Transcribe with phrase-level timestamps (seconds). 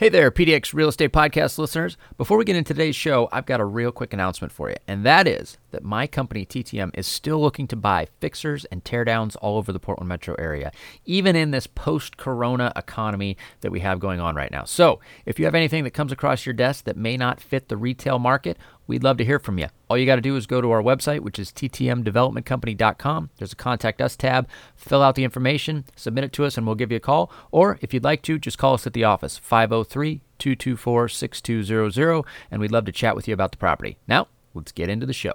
[0.00, 1.98] Hey there, PDX Real Estate Podcast listeners.
[2.16, 5.04] Before we get into today's show, I've got a real quick announcement for you, and
[5.04, 9.58] that is that my company, TTM, is still looking to buy fixers and teardowns all
[9.58, 10.72] over the Portland metro area,
[11.04, 14.64] even in this post corona economy that we have going on right now.
[14.64, 17.76] So, if you have anything that comes across your desk that may not fit the
[17.76, 18.56] retail market,
[18.90, 19.68] we'd love to hear from you.
[19.88, 23.30] All you got to do is go to our website, which is ttmdevelopmentcompany.com.
[23.38, 26.74] There's a contact us tab, fill out the information, submit it to us, and we'll
[26.74, 27.32] give you a call.
[27.52, 32.60] Or if you'd like to, just call us at the office, 503 224 6200, and
[32.60, 33.96] we'd love to chat with you about the property.
[34.08, 35.34] Now, let's get into the show.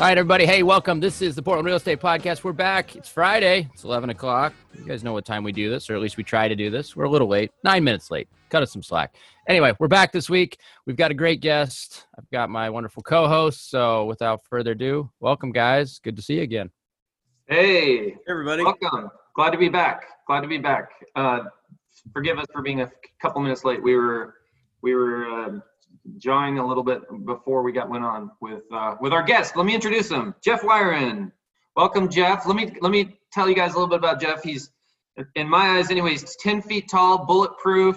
[0.00, 0.46] All right, everybody.
[0.46, 0.98] Hey, welcome.
[0.98, 2.42] This is the Portland Real Estate Podcast.
[2.42, 2.96] We're back.
[2.96, 3.68] It's Friday.
[3.74, 4.54] It's 11 o'clock.
[4.74, 6.70] You guys know what time we do this, or at least we try to do
[6.70, 6.96] this.
[6.96, 8.26] We're a little late, nine minutes late.
[8.48, 9.14] Cut us some slack.
[9.46, 10.58] Anyway, we're back this week.
[10.86, 12.06] We've got a great guest.
[12.16, 13.68] I've got my wonderful co host.
[13.68, 15.98] So without further ado, welcome, guys.
[15.98, 16.70] Good to see you again.
[17.46, 18.64] Hey, Hey, everybody.
[18.64, 19.10] welcome.
[19.36, 20.04] Glad to be back.
[20.26, 20.92] Glad to be back.
[21.14, 21.40] Uh,
[22.14, 22.90] forgive us for being a
[23.20, 23.82] couple minutes late.
[23.82, 24.36] We were
[24.80, 25.60] we were uh,
[26.18, 29.56] jawing a little bit before we got went on with uh, with our guest.
[29.56, 31.32] Let me introduce him, Jeff Wiren.
[31.76, 32.46] Welcome, Jeff.
[32.46, 34.42] Let me let me tell you guys a little bit about Jeff.
[34.42, 34.70] He's
[35.34, 37.96] in my eyes, anyways, ten feet tall, bulletproof.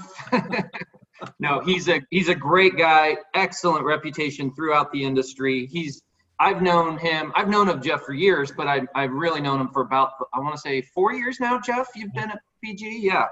[1.39, 3.17] no, he's a he's a great guy.
[3.33, 5.65] Excellent reputation throughout the industry.
[5.65, 6.01] He's
[6.39, 7.31] I've known him.
[7.35, 10.39] I've known of Jeff for years, but I, I've really known him for about I
[10.39, 11.59] want to say four years now.
[11.59, 13.25] Jeff, you've been at PG, yeah.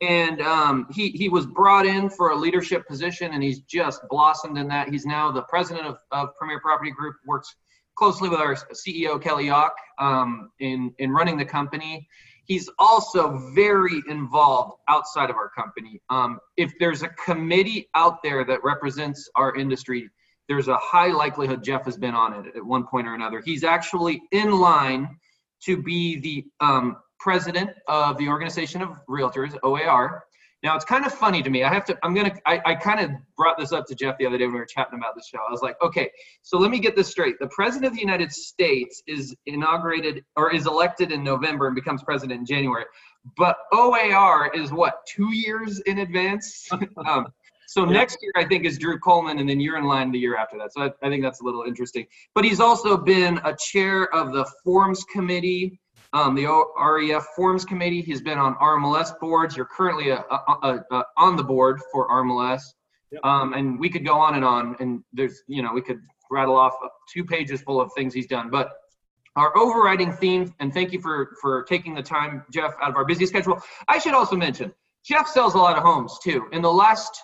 [0.00, 4.56] And um, he he was brought in for a leadership position, and he's just blossomed
[4.56, 4.88] in that.
[4.88, 7.16] He's now the president of, of Premiere Property Group.
[7.26, 7.54] Works
[7.96, 12.08] closely with our CEO Kelly Yock um, in in running the company.
[12.46, 16.00] He's also very involved outside of our company.
[16.10, 20.10] Um, if there's a committee out there that represents our industry,
[20.48, 23.40] there's a high likelihood Jeff has been on it at one point or another.
[23.44, 25.16] He's actually in line
[25.62, 30.24] to be the um, president of the Organization of Realtors, OAR.
[30.62, 31.64] Now it's kind of funny to me.
[31.64, 31.96] I have to.
[32.02, 32.34] I'm gonna.
[32.46, 34.66] I, I kind of brought this up to Jeff the other day when we were
[34.66, 35.38] chatting about the show.
[35.38, 36.10] I was like, okay,
[36.42, 37.36] so let me get this straight.
[37.40, 42.02] The president of the United States is inaugurated or is elected in November and becomes
[42.02, 42.84] president in January,
[43.38, 46.68] but OAR is what two years in advance.
[47.06, 47.26] um,
[47.66, 47.92] so Yeah.
[47.92, 50.58] next year, I think, is Drew Coleman, and then you're in line the year after
[50.58, 50.72] that.
[50.74, 52.04] So I, I think that's a little interesting.
[52.34, 55.80] But he's also been a chair of the Forms Committee,
[56.12, 58.02] um, the REF Forms Committee.
[58.02, 59.56] He's been on RMLS boards.
[59.56, 62.62] You're currently a, a, a, on the board for RMLS.
[63.12, 63.24] Yep.
[63.24, 66.00] Um, and we could go on and on, and there's, you know, we could
[66.30, 66.74] rattle off
[67.12, 68.50] two pages full of things he's done.
[68.50, 68.70] But
[69.36, 73.04] our overriding theme, and thank you for for taking the time, Jeff, out of our
[73.04, 73.60] busy schedule.
[73.88, 74.72] I should also mention,
[75.04, 76.46] Jeff sells a lot of homes too.
[76.52, 77.20] In the last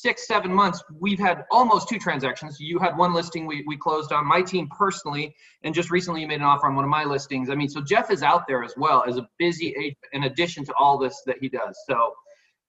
[0.00, 2.58] six, seven months, we've had almost two transactions.
[2.60, 6.28] You had one listing we, we closed on, my team personally, and just recently you
[6.28, 7.50] made an offer on one of my listings.
[7.50, 10.64] I mean, so Jeff is out there as well as a busy agent in addition
[10.64, 11.76] to all this that he does.
[11.88, 12.12] So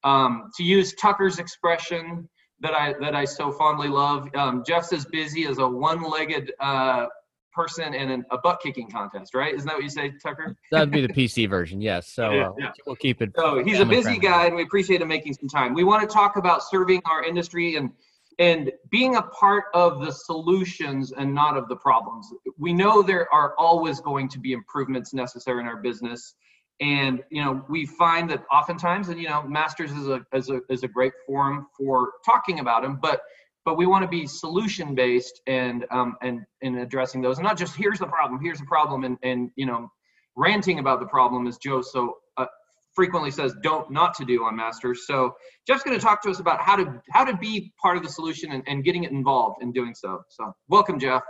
[0.03, 2.27] um, to use Tucker's expression
[2.61, 7.05] that I that I so fondly love, um, Jeff's as busy as a one-legged uh,
[7.51, 9.53] person in an, a butt kicking contest, right?
[9.53, 10.55] Isn't that what you say, Tucker?
[10.71, 12.09] That'd be the PC version, yes.
[12.09, 12.71] So uh, yeah.
[12.85, 13.31] we'll keep it.
[13.35, 14.19] So he's a busy friendly.
[14.19, 15.73] guy, and we appreciate him making some time.
[15.73, 17.91] We want to talk about serving our industry and
[18.39, 22.33] and being a part of the solutions and not of the problems.
[22.57, 26.35] We know there are always going to be improvements necessary in our business,
[26.79, 30.61] and you know we find that oftentimes, and you know, Masters is a is a
[30.69, 33.21] is a great forum for talking about them, but
[33.65, 37.57] but we want to be solution based and um and in addressing those, and not
[37.57, 39.89] just here's the problem, here's the problem, and and you know
[40.35, 42.45] ranting about the problem as Joe so uh,
[42.93, 45.33] frequently says don't not to do on masters so
[45.67, 48.09] jeff's going to talk to us about how to how to be part of the
[48.09, 51.23] solution and, and getting it involved in doing so so welcome jeff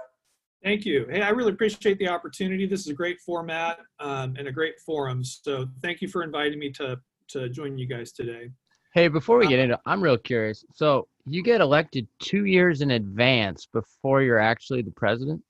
[0.63, 1.07] Thank you.
[1.09, 2.67] Hey, I really appreciate the opportunity.
[2.67, 5.23] This is a great format um, and a great forum.
[5.23, 6.99] So thank you for inviting me to
[7.29, 8.49] to join you guys today.
[8.93, 10.65] Hey, before we uh, get into, it, I'm real curious.
[10.73, 15.41] So you get elected two years in advance before you're actually the president.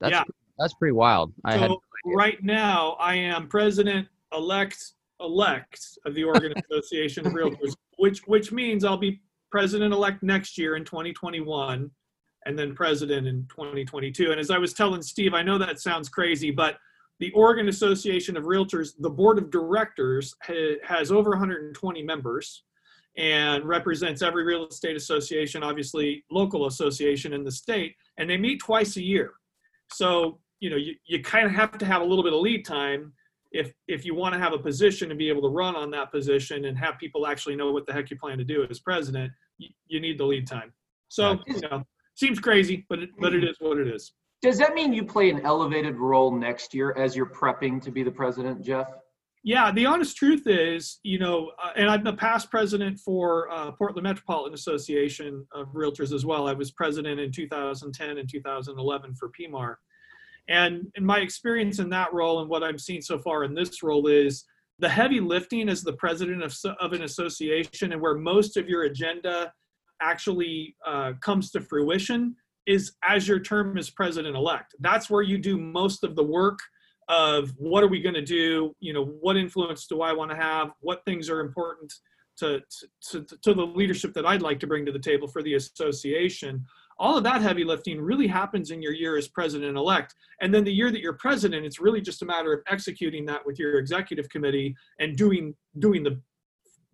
[0.00, 0.24] That's Yeah.
[0.58, 1.32] that's pretty wild.
[1.44, 7.32] I had So right now, I am president elect elect of the Oregon Association of
[7.34, 11.90] Realtors, which which means I'll be president elect next year in 2021.
[12.46, 14.30] and then president in 2022.
[14.30, 16.78] And as I was telling Steve, I know that sounds crazy, but
[17.18, 22.62] the Oregon Association of Realtors, the board of directors ha- has over 120 members
[23.16, 28.60] and represents every real estate association, obviously local association in the state, and they meet
[28.60, 29.32] twice a year.
[29.92, 32.64] So, you know, you, you kind of have to have a little bit of lead
[32.64, 33.12] time
[33.52, 36.12] if if you want to have a position and be able to run on that
[36.12, 39.32] position and have people actually know what the heck you plan to do as president,
[39.58, 40.72] you, you need the lead time.
[41.08, 41.82] So, you know,
[42.14, 44.12] seems crazy, but it, but it is what it is.
[44.42, 48.02] Does that mean you play an elevated role next year as you're prepping to be
[48.02, 48.88] the president, Jeff?
[49.42, 53.72] Yeah, the honest truth is, you know, uh, and I'm the past president for uh,
[53.72, 56.46] Portland Metropolitan Association of Realtors as well.
[56.46, 59.76] I was president in 2010 and 2011 for PMAR.
[60.48, 63.82] And in my experience in that role and what I'm seeing so far in this
[63.82, 64.44] role is
[64.78, 68.84] the heavy lifting as the president of, of an association and where most of your
[68.84, 69.52] agenda
[70.02, 72.34] actually uh, comes to fruition
[72.66, 74.74] is as your term as president elect.
[74.80, 76.58] That's where you do most of the work
[77.10, 78.74] of what are we going to do?
[78.78, 80.70] You know, what influence do I want to have?
[80.78, 81.92] What things are important
[82.38, 82.62] to,
[83.10, 86.64] to, to the leadership that I'd like to bring to the table for the association?
[87.00, 90.14] All of that heavy lifting really happens in your year as president elect.
[90.40, 93.44] And then the year that you're president, it's really just a matter of executing that
[93.44, 96.20] with your executive committee and doing doing the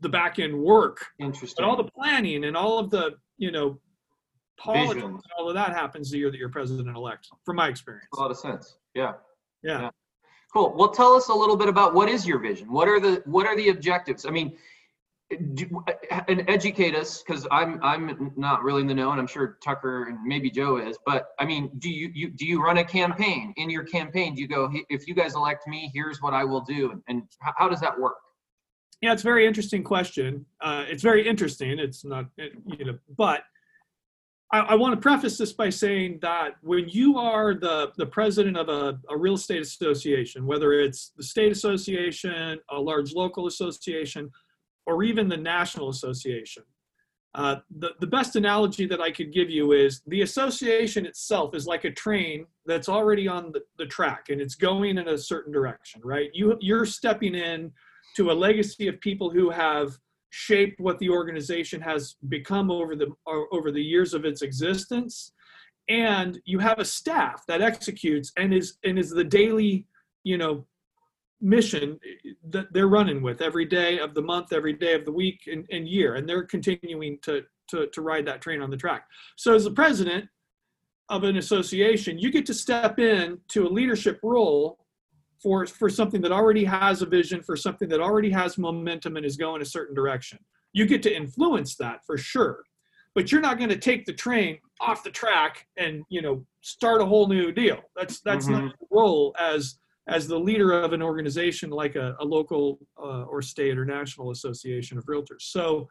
[0.00, 1.04] the back end work.
[1.18, 1.56] Interesting.
[1.58, 3.80] But all the planning and all of the, you know,
[4.58, 5.04] politics
[5.38, 8.06] all of that happens the year that you're president elect, from my experience.
[8.16, 8.78] a lot of sense.
[8.94, 9.12] Yeah.
[9.62, 9.80] Yeah.
[9.80, 9.90] Yeah.
[10.56, 10.72] Cool.
[10.74, 12.72] Well, tell us a little bit about what is your vision?
[12.72, 14.24] What are the what are the objectives?
[14.24, 14.56] I mean,
[15.52, 15.84] do,
[16.28, 20.04] and educate us because I'm I'm not really in the know, and I'm sure Tucker
[20.04, 20.96] and maybe Joe is.
[21.04, 23.52] But I mean, do you, you do you run a campaign?
[23.58, 26.62] In your campaign, do you go, if you guys elect me, here's what I will
[26.62, 28.16] do, and, and how, does that work?
[29.02, 30.46] Yeah, it's a very interesting question.
[30.62, 31.78] Uh, it's very interesting.
[31.78, 33.42] It's not, it, you know, but
[34.52, 38.56] I, I want to preface this by saying that when you are the, the president
[38.56, 44.30] of a, a real estate association, whether it's the state association, a large local association,
[44.86, 46.62] or even the national association,
[47.34, 51.66] uh, the, the best analogy that I could give you is the association itself is
[51.66, 55.52] like a train that's already on the, the track and it's going in a certain
[55.52, 56.30] direction, right?
[56.32, 57.72] You, you're stepping in
[58.16, 59.98] to a legacy of people who have
[60.36, 65.32] shaped what the organization has become over the over the years of its existence.
[65.88, 69.86] And you have a staff that executes and is and is the daily
[70.24, 70.66] you know
[71.40, 71.98] mission
[72.50, 75.64] that they're running with every day of the month every day of the week and,
[75.70, 76.16] and year.
[76.16, 79.06] And they're continuing to, to to ride that train on the track.
[79.36, 80.28] So as the president
[81.08, 84.85] of an association you get to step in to a leadership role
[85.42, 89.26] for for something that already has a vision for something that already has momentum and
[89.26, 90.38] is going a certain direction.
[90.72, 92.64] You get to influence that for sure.
[93.14, 97.00] But you're not going to take the train off the track and you know start
[97.00, 97.80] a whole new deal.
[97.96, 99.78] That's that's not your role as
[100.08, 104.30] as the leader of an organization like a, a local uh, or state or national
[104.30, 105.42] association of realtors.
[105.42, 105.88] So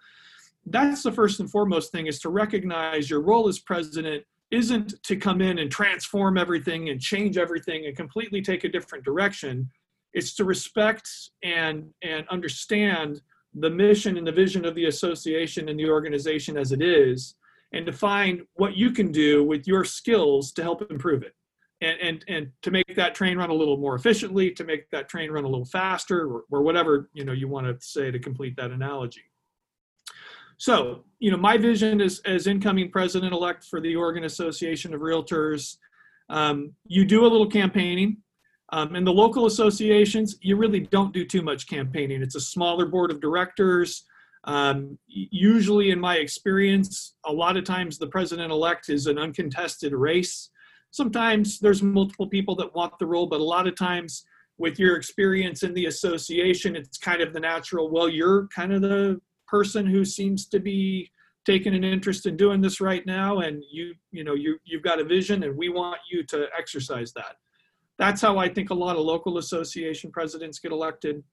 [0.67, 5.15] that's the first and foremost thing is to recognize your role as president isn't to
[5.15, 9.69] come in and transform everything and change everything and completely take a different direction.
[10.13, 11.09] It's to respect
[11.43, 13.21] and and understand
[13.53, 17.35] the mission and the vision of the association and the organization as it is
[17.71, 21.33] and to find what you can do with your skills to help improve it.
[21.81, 25.09] And and, and to make that train run a little more efficiently to make that
[25.09, 28.19] train run a little faster or, or whatever you know you want to say to
[28.19, 29.23] complete that analogy
[30.57, 35.01] so, you know, my vision is as incoming president elect for the Oregon Association of
[35.01, 35.77] Realtors,
[36.29, 38.17] um, you do a little campaigning.
[38.71, 42.21] Um, in the local associations, you really don't do too much campaigning.
[42.21, 44.05] It's a smaller board of directors.
[44.45, 49.93] Um, usually, in my experience, a lot of times the president elect is an uncontested
[49.93, 50.49] race.
[50.91, 54.23] Sometimes there's multiple people that want the role, but a lot of times,
[54.57, 58.81] with your experience in the association, it's kind of the natural, well, you're kind of
[58.81, 61.09] the person who seems to be
[61.45, 64.99] taking an interest in doing this right now and you you know you you've got
[64.99, 67.35] a vision and we want you to exercise that.
[67.97, 71.23] That's how i think a lot of local association presidents get elected.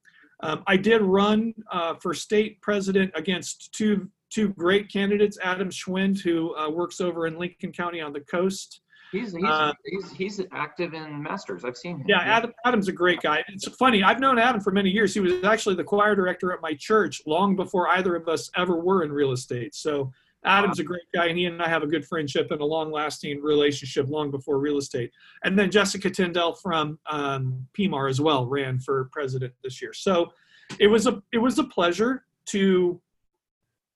[0.42, 6.20] Um, i did run uh, for state president against two two great candidates adam schwind
[6.20, 8.81] who uh, works over in lincoln county on the coast
[9.12, 11.64] He's he's, Uh, he's he's active in masters.
[11.64, 12.06] I've seen him.
[12.08, 13.44] Yeah, Adam, Adam's a great guy.
[13.48, 14.02] It's funny.
[14.02, 15.12] I've known Adam for many years.
[15.12, 18.80] He was actually the choir director at my church long before either of us ever
[18.80, 19.74] were in real estate.
[19.74, 20.10] So
[20.44, 23.40] Adam's a great guy, and he and I have a good friendship and a long-lasting
[23.42, 25.12] relationship long before real estate.
[25.44, 29.92] And then Jessica Tyndall from um, PMAR as well ran for president this year.
[29.92, 30.32] So
[30.80, 33.00] it was a it was a pleasure to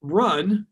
[0.03, 0.67] run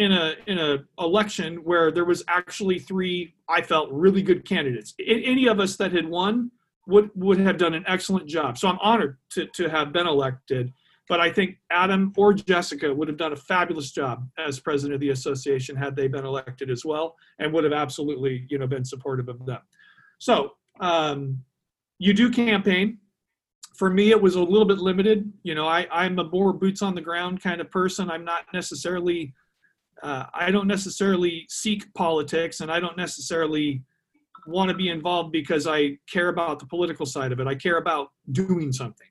[0.00, 4.94] in a in a election where there was actually three I felt really good candidates.
[5.06, 6.50] Any of us that had won
[6.86, 8.56] would would have done an excellent job.
[8.56, 10.72] So I'm honored to to have been elected.
[11.06, 15.00] But I think Adam or Jessica would have done a fabulous job as president of
[15.00, 18.84] the association had they been elected as well, and would have absolutely you know been
[18.84, 19.60] supportive of them.
[20.18, 21.42] So um,
[21.98, 22.98] you do campaign.
[23.74, 25.32] For me, it was a little bit limited.
[25.42, 28.10] You know, I, I'm a more boots on the ground kind of person.
[28.10, 29.32] I'm not necessarily,
[30.02, 33.82] uh, I don't necessarily seek politics, and I don't necessarily
[34.46, 37.46] want to be involved because I care about the political side of it.
[37.46, 39.06] I care about doing something.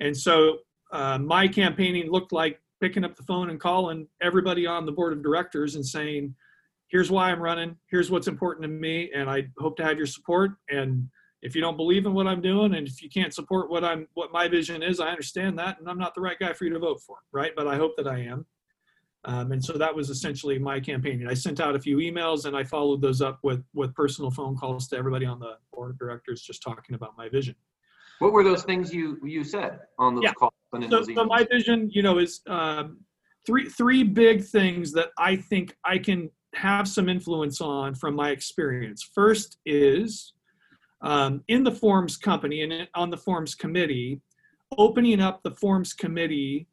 [0.00, 0.58] And so
[0.92, 5.12] uh, my campaigning looked like picking up the phone and calling everybody on the board
[5.12, 6.34] of directors and saying,
[6.88, 10.06] here's why I'm running, here's what's important to me, and I hope to have your
[10.06, 10.52] support.
[10.70, 11.08] And
[11.42, 14.06] if you don't believe in what I'm doing and if you can't support what I'm
[14.14, 16.72] what my vision is, I understand that and I'm not the right guy for you
[16.72, 17.52] to vote for, right?
[17.56, 18.46] But I hope that I am.
[19.24, 21.26] Um, and so that was essentially my campaign.
[21.28, 24.56] I sent out a few emails and I followed those up with with personal phone
[24.56, 27.54] calls to everybody on the board of directors, just talking about my vision.
[28.20, 30.32] What were those things you you said on those Yeah.
[30.32, 30.52] calls
[30.88, 33.00] So, so my vision, you know, is um,
[33.46, 38.30] three three big things that I think I can have some influence on from my
[38.30, 39.08] experience.
[39.14, 40.32] First is
[41.02, 44.20] um, in the forms company and on the forms committee,
[44.78, 46.66] opening up the forms committee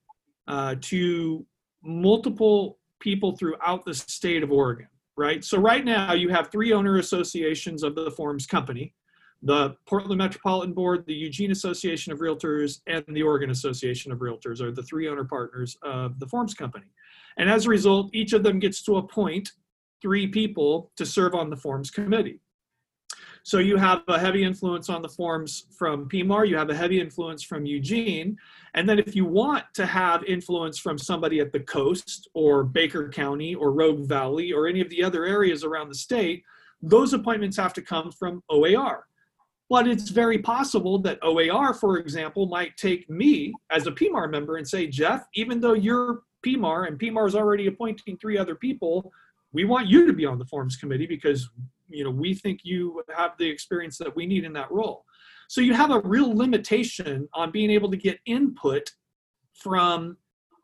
[0.48, 1.46] uh, to
[1.84, 4.88] multiple people throughout the state of Oregon.
[5.16, 5.44] Right.
[5.44, 8.94] So right now you have three owner associations of the forms company
[9.44, 14.62] the Portland Metropolitan Board, the Eugene Association of Realtors, and the Oregon Association of Realtors
[14.62, 16.88] are the three owner partners of the Forms Company.
[17.38, 19.52] And as a result, each of them gets to appoint
[20.02, 22.40] three people to serve on the Forms Committee.
[23.48, 27.00] So you have a heavy influence on the forms from PMAR, you have a heavy
[27.00, 28.38] influence from Eugene,
[28.74, 33.08] and then if you want to have influence from somebody at the coast or Baker
[33.08, 36.44] County or Rogue Valley or any of the other areas around the state,
[36.82, 39.06] those appointments have to come from OAR.
[39.70, 44.58] But it's very possible that OAR, for example, might take me as a PMAR member
[44.58, 49.10] and say, Jeff, even though you're PMAR and PMAR is already appointing three other people,
[49.54, 51.50] we want you to be on the forms committee because
[51.88, 55.06] you know we think you have the experience that we need in that role.
[55.50, 58.92] So you have a real limitation on being able to get input
[59.54, 60.18] from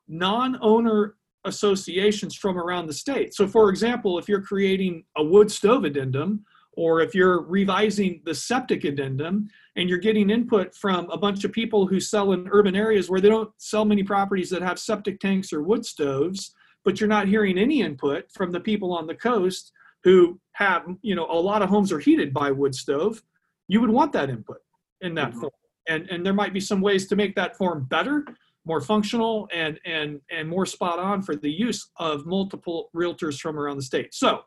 [0.07, 1.15] non-owner
[1.45, 3.33] associations from around the state.
[3.33, 8.33] So for example, if you're creating a wood stove addendum, or if you're revising the
[8.33, 12.75] septic addendum and you're getting input from a bunch of people who sell in urban
[12.75, 16.99] areas where they don't sell many properties that have septic tanks or wood stoves, but
[16.99, 19.71] you're not hearing any input from the people on the coast
[20.03, 23.23] who have, you know, a lot of homes are heated by wood stove,
[23.67, 24.57] you would want that input
[25.01, 25.39] in that Mhm.
[25.39, 25.51] form.
[25.87, 28.25] And and there might be some ways to make that form better,
[28.65, 33.57] more functional and and and more spot on for the use of multiple realtors from
[33.59, 34.13] around the state.
[34.13, 34.43] So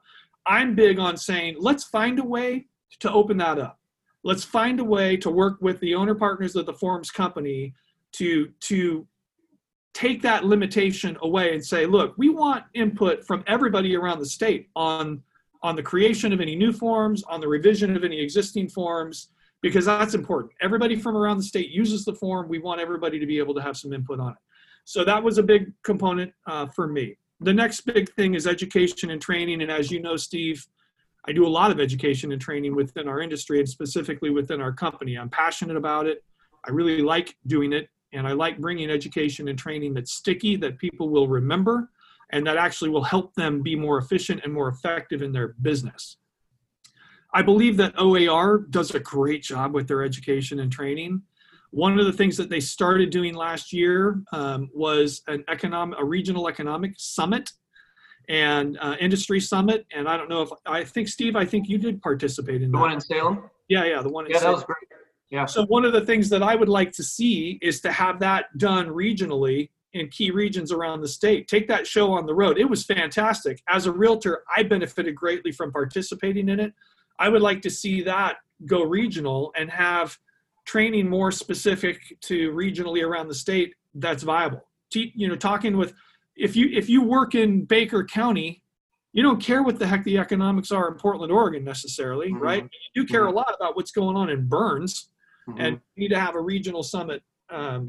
[0.47, 2.69] I'm big on saying, let's find a way
[3.01, 3.79] to open that up.
[4.23, 7.75] Let's find a way to work with the owner partners of the forms company
[8.13, 9.07] to to
[9.93, 14.69] take that limitation away and say, look, we want input from everybody around the state
[14.77, 15.23] on
[15.63, 19.31] on the creation of any new forms, on the revision of any existing forms,
[19.63, 20.53] because that's important.
[20.61, 22.49] Everybody from around the state uses the form.
[22.49, 24.39] We want everybody to be able to have some input on it.
[24.85, 29.11] So that was a big component uh, for me the next big thing is education
[29.11, 29.63] and training.
[29.63, 30.67] And as you know, Steve,
[31.27, 34.73] I do a lot of education and training within our industry and specifically within our
[34.73, 35.17] company.
[35.17, 36.25] I'm passionate about it.
[36.67, 37.89] I really like doing it.
[38.13, 41.91] And I like bringing education and training that's sticky, that people will remember,
[42.31, 46.17] and that actually will help them be more efficient and more effective in their business.
[47.33, 51.23] I believe that OAR does a great job with their education and training.
[51.71, 56.05] One of the things that they started doing last year um, was an economic, a
[56.05, 57.51] regional economic summit
[58.29, 59.85] and uh, industry summit.
[59.95, 62.79] And I don't know if I think Steve, I think you did participate in The
[62.79, 62.83] that.
[62.83, 63.51] one in Salem?
[63.69, 64.27] yeah, yeah, the one.
[64.27, 64.55] in Yeah, that Salem.
[64.55, 64.77] was great.
[65.31, 65.45] Yeah.
[65.45, 68.57] So one of the things that I would like to see is to have that
[68.59, 71.49] done regionally in key regions around the state.
[71.49, 72.59] Take that show on the road.
[72.59, 73.63] It was fantastic.
[73.69, 76.73] As a realtor, I benefited greatly from participating in it.
[77.19, 78.37] I would like to see that
[78.67, 80.19] go regional and have
[80.67, 84.67] training more specific to regionally around the state that's viable.
[84.93, 85.95] You know, talking with
[86.37, 88.63] if you if you work in Baker County,
[89.13, 92.41] you don't care what the heck the economics are in Portland, Oregon necessarily, Mhm.
[92.41, 92.63] right?
[92.95, 95.09] You do care a lot about what's going on in Burns
[95.49, 95.55] Mhm.
[95.59, 97.23] and we need to have a regional summit.
[97.49, 97.87] Um,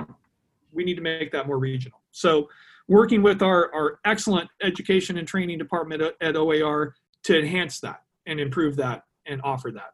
[0.71, 2.01] we need to make that more regional.
[2.11, 2.49] So,
[2.87, 8.39] working with our, our excellent education and training department at, OAR to enhance that and
[8.39, 9.93] improve that and offer that.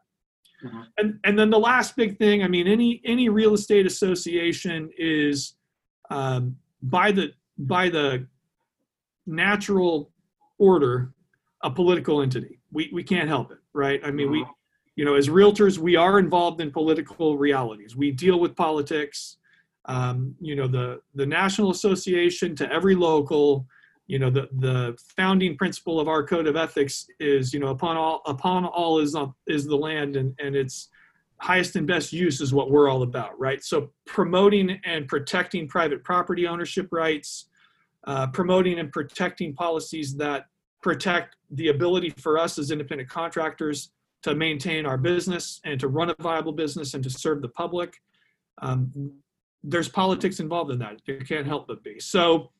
[0.64, 0.86] Mhm.
[0.98, 5.54] And and then the last big thing, I mean, any any real estate association is
[6.10, 8.26] um, by the by the
[9.26, 10.10] natural
[10.58, 11.12] order
[11.62, 12.60] a political entity.
[12.72, 14.00] We we can't help it, right?
[14.04, 14.46] I mean, we
[14.96, 17.96] you know, as realtors, we are involved in political realities.
[17.96, 19.38] We deal with politics.
[19.86, 23.66] Um, you know, the the National Association to every local.
[24.06, 27.96] You know, the the founding principle of our code of ethics is, you know, upon
[27.96, 30.90] all upon all is is the land, and and its
[31.40, 33.62] highest and best use is what we're all about, right?
[33.62, 37.46] So promoting and protecting private property ownership rights,
[38.06, 40.46] uh, promoting and protecting policies that
[40.82, 43.90] protect the ability for us as independent contractors
[44.22, 48.00] to maintain our business and to run a viable business and to serve the public.
[48.62, 49.12] Um,
[49.64, 51.00] there's politics involved in that.
[51.06, 51.98] There can't help but be.
[51.98, 52.50] So,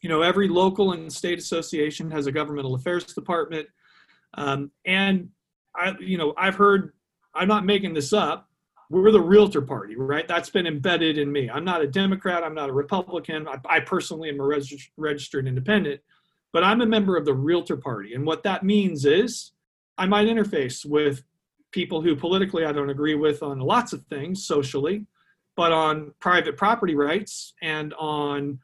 [0.00, 3.66] you know, every local and state association has a governmental affairs department.
[4.34, 5.28] Um, and
[5.76, 6.92] I, you know, I've heard,
[7.34, 8.48] I'm not making this up.
[8.90, 10.28] We're the realtor party, right?
[10.28, 11.50] That's been embedded in me.
[11.50, 12.44] I'm not a Democrat.
[12.44, 13.48] I'm not a Republican.
[13.48, 14.60] I, I personally am a
[14.96, 16.00] registered independent,
[16.52, 18.14] but I'm a member of the realtor party.
[18.14, 19.52] And what that means is
[19.98, 21.24] I might interface with
[21.72, 25.06] people who politically I don't agree with on lots of things socially,
[25.56, 28.58] but on private property rights and on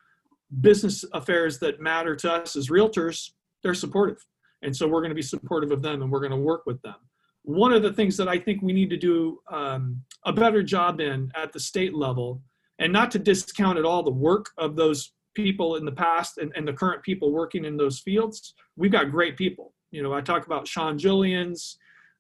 [0.61, 3.31] business affairs that matter to us as realtors,
[3.63, 4.25] they're supportive.
[4.63, 6.81] And so we're going to be supportive of them and we're going to work with
[6.83, 6.97] them.
[7.43, 11.01] One of the things that I think we need to do um, a better job
[11.01, 12.43] in at the state level,
[12.79, 16.53] and not to discount at all the work of those people in the past and,
[16.57, 20.21] and the current people working in those fields, we've got great people you know, I
[20.21, 21.77] talk about Sean Jillians,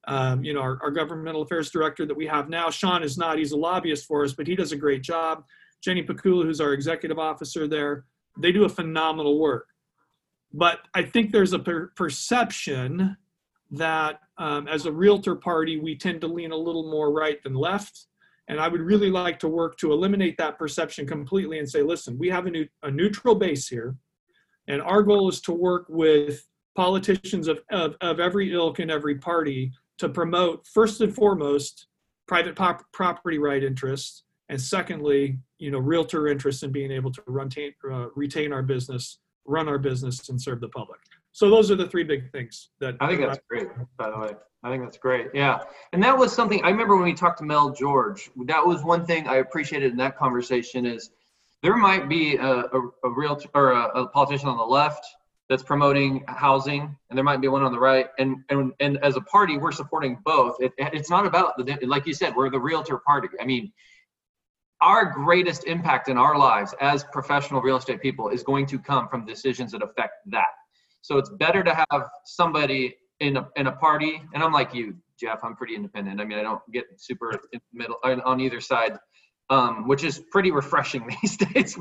[0.09, 2.71] um, you know, our, our, governmental affairs director that we have now.
[2.71, 5.45] Sean is not, he's a lobbyist for us, but he does a great job.
[5.83, 8.07] Jenny Pakula, who's our executive officer there,
[8.38, 9.66] they do a phenomenal work.
[10.52, 13.16] But I think there's a per- perception
[13.73, 17.54] that um, as a realtor party, we tend to lean a little more right than
[17.54, 18.07] left.
[18.49, 22.19] And I would really like to work to eliminate that perception completely and say, listen,
[22.19, 23.95] we have a, new, a neutral base here.
[24.66, 29.16] And our goal is to work with politicians of, of, of every ilk and every
[29.16, 31.87] party to promote, first and foremost,
[32.26, 37.23] private pop- property right interests, and secondly, you know, realtor interests in being able to
[37.26, 37.50] run
[37.90, 40.99] uh, retain our business, run our business, and serve the public.
[41.32, 43.69] So those are the three big things that I think that's great.
[43.99, 44.30] By the way,
[44.65, 45.28] I think that's great.
[45.34, 45.60] Yeah,
[45.93, 48.30] and that was something I remember when we talked to Mel George.
[48.47, 51.10] That was one thing I appreciated in that conversation is
[51.63, 55.04] there might be a, a, a realtor or a, a politician on the left
[55.50, 58.06] that's promoting housing, and there might be one on the right.
[58.21, 60.54] And and and as a party, we're supporting both.
[60.60, 63.28] It, it's not about the like you said, we're the realtor party.
[63.41, 63.73] I mean,
[64.80, 69.08] our greatest impact in our lives as professional real estate people is going to come
[69.08, 70.47] from decisions that affect that.
[71.02, 74.95] So it's better to have somebody in a in a party, and I'm like you,
[75.19, 75.41] Jeff.
[75.43, 76.21] I'm pretty independent.
[76.21, 78.97] I mean, I don't get super in the middle on either side,
[79.50, 81.76] um, which is pretty refreshing these days.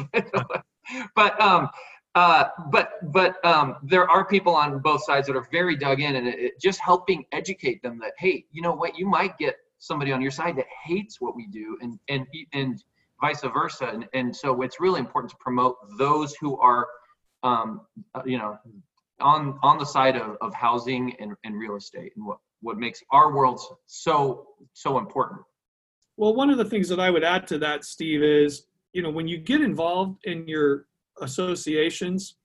[1.16, 1.70] but um,
[2.16, 6.16] uh, but but um, there are people on both sides that are very dug in,
[6.16, 9.56] and it, it, just helping educate them that hey, you know what, you might get
[9.78, 12.84] somebody on your side that hates what we do, and and and
[13.22, 16.88] vice versa, and and so it's really important to promote those who are,
[17.44, 17.82] um,
[18.16, 18.58] uh, you know,
[19.20, 23.04] on on the side of, of housing and, and real estate, and what what makes
[23.12, 25.42] our worlds so so important.
[26.18, 29.12] Well, one of the things that I would add to that, Steve, is you know
[29.12, 30.88] when you get involved in your
[31.22, 32.36] associations,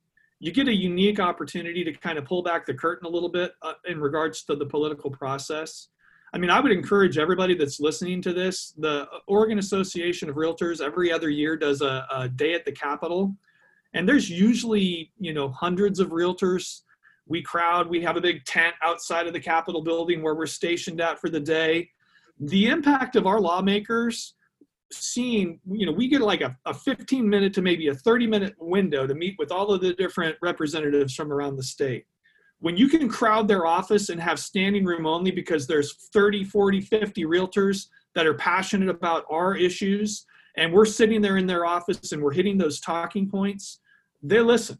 [0.40, 3.54] you get a unique opportunity to kind of pull back the curtain a little bit
[3.62, 5.88] uh, in regards to the political process.
[6.34, 8.74] I mean, I would encourage everybody that's listening to this.
[8.76, 13.34] The Oregon Association of Realtors every other year does a, a day at the Capitol,
[13.94, 16.82] and there's usually you know hundreds of realtors.
[17.26, 17.88] We crowd.
[17.88, 21.30] We have a big tent outside of the Capitol building where we're stationed at for
[21.30, 21.88] the day.
[22.40, 24.34] The impact of our lawmakers
[24.94, 28.54] seeing, you know, we get like a, a 15 minute to maybe a 30 minute
[28.59, 32.07] window to meet with all of the different representatives from around the state.
[32.61, 36.80] When you can crowd their office and have standing room only because there's 30, 40,
[36.80, 40.24] 50 realtors that are passionate about our issues,
[40.57, 43.80] and we're sitting there in their office and we're hitting those talking points,
[44.22, 44.78] they listen.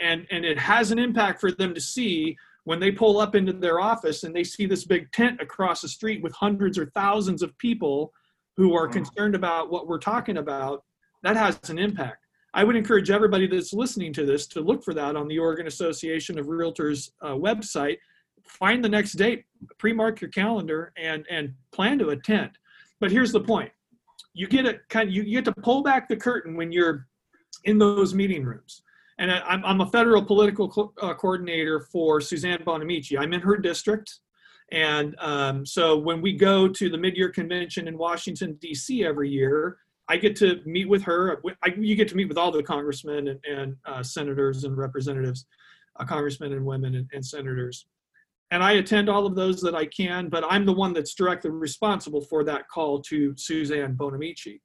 [0.00, 3.52] And, and it has an impact for them to see when they pull up into
[3.52, 7.42] their office and they see this big tent across the street with hundreds or thousands
[7.42, 8.12] of people
[8.56, 8.92] who are mm.
[8.92, 10.84] concerned about what we're talking about,
[11.22, 12.26] that has an impact.
[12.54, 15.66] I would encourage everybody that's listening to this to look for that on the Oregon
[15.66, 17.96] Association of Realtors uh, website.
[18.44, 19.44] Find the next date,
[19.78, 22.50] pre-mark your calendar, and and plan to attend.
[23.00, 23.70] But here's the point:
[24.34, 27.06] you get a kind of, you, you get to pull back the curtain when you're
[27.64, 28.82] in those meeting rooms.
[29.18, 33.18] And I, I'm, I'm a federal political co- uh, coordinator for Suzanne Bonamici.
[33.18, 34.18] I'm in her district.
[34.72, 39.04] And um, so when we go to the mid-year convention in Washington D.C.
[39.04, 39.76] every year,
[40.08, 41.42] I get to meet with her.
[41.62, 45.44] I, you get to meet with all the congressmen and, and uh, senators and representatives,
[46.00, 47.86] uh, congressmen and women and, and, senators.
[48.50, 51.50] and I attend all of those that I can, but I'm the one that's directly
[51.50, 54.60] responsible for that call to Suzanne Bonamici.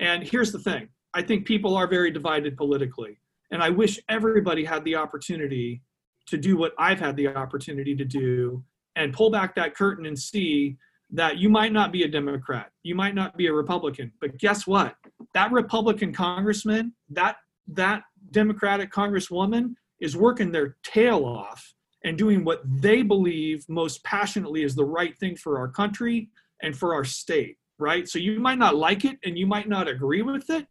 [0.00, 3.20] And here's the thing I think people are very divided politically.
[3.52, 5.82] And I wish everybody had the opportunity
[6.26, 8.64] to do what I've had the opportunity to do
[8.96, 10.76] and pull back that curtain and see
[11.10, 14.66] that you might not be a Democrat, you might not be a Republican, but guess
[14.66, 14.96] what?
[15.34, 17.36] That Republican congressman, that
[17.68, 24.62] that Democratic congresswoman is working their tail off and doing what they believe most passionately
[24.62, 26.28] is the right thing for our country
[26.62, 28.08] and for our state, right?
[28.08, 30.66] So you might not like it and you might not agree with it,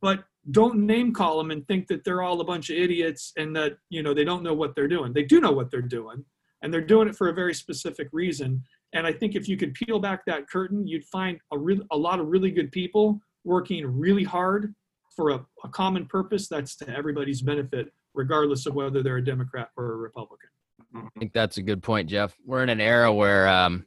[0.00, 3.54] but don't name call them and think that they're all a bunch of idiots and
[3.56, 5.12] that, you know, they don't know what they're doing.
[5.12, 6.24] They do know what they're doing
[6.62, 8.62] and they're doing it for a very specific reason.
[8.92, 11.96] And I think if you could peel back that curtain, you'd find a, real, a
[11.96, 14.74] lot of really good people working really hard
[15.14, 19.70] for a, a common purpose that's to everybody's benefit, regardless of whether they're a Democrat
[19.76, 20.48] or a Republican.
[20.94, 22.34] I think that's a good point, Jeff.
[22.44, 23.86] We're in an era where um,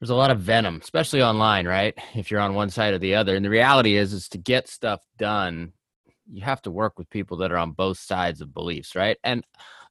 [0.00, 1.94] there's a lot of venom, especially online, right?
[2.14, 3.36] If you're on one side or the other.
[3.36, 5.72] And the reality is, is to get stuff done,
[6.28, 9.16] you have to work with people that are on both sides of beliefs, right?
[9.22, 9.44] And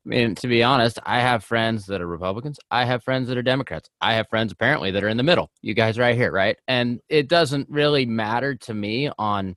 [0.06, 2.60] I mean, to be honest, I have friends that are Republicans.
[2.70, 3.90] I have friends that are Democrats.
[4.02, 5.50] I have friends apparently that are in the middle.
[5.64, 6.58] You guys right here, right?
[6.68, 9.56] And it doesn't really matter to me on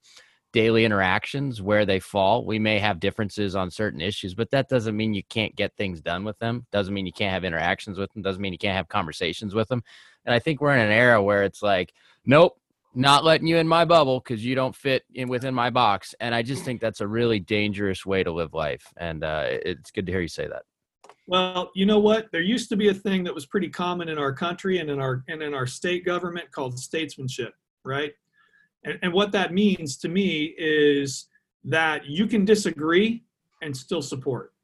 [0.55, 2.47] daily interactions where they fall.
[2.47, 6.01] We may have differences on certain issues, but that doesn't mean you can't get things
[6.01, 6.67] done with them.
[6.73, 8.23] Doesn't mean you can't have interactions with them.
[8.23, 9.83] Doesn't mean you can't have conversations with them.
[10.25, 11.93] And I think we're in an era where it's like,
[12.25, 12.59] nope,
[12.99, 16.17] not letting you in my bubble because you don't fit in within my box.
[16.19, 18.93] And I just think that's a really dangerous way to live life.
[18.97, 20.63] And uh, it's good to hear you say that.
[21.29, 22.27] Well, you know what?
[22.33, 24.99] There used to be a thing that was pretty common in our country and in
[24.99, 27.53] our and in our state government called statesmanship,
[27.85, 28.13] right?
[28.85, 31.27] And, and what that means to me is
[31.65, 33.25] that you can disagree
[33.63, 34.55] and still support.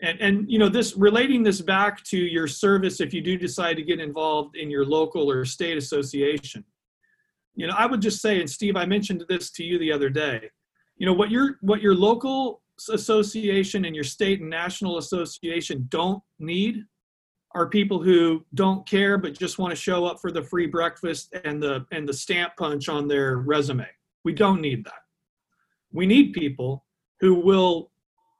[0.00, 3.76] And, and you know this relating this back to your service if you do decide
[3.76, 6.64] to get involved in your local or state association
[7.54, 10.08] you know i would just say and steve i mentioned this to you the other
[10.08, 10.50] day
[10.96, 16.22] you know what your what your local association and your state and national association don't
[16.38, 16.84] need
[17.54, 21.34] are people who don't care but just want to show up for the free breakfast
[21.44, 23.86] and the and the stamp punch on their resume.
[24.24, 25.02] We don't need that.
[25.92, 26.84] We need people
[27.20, 27.90] who will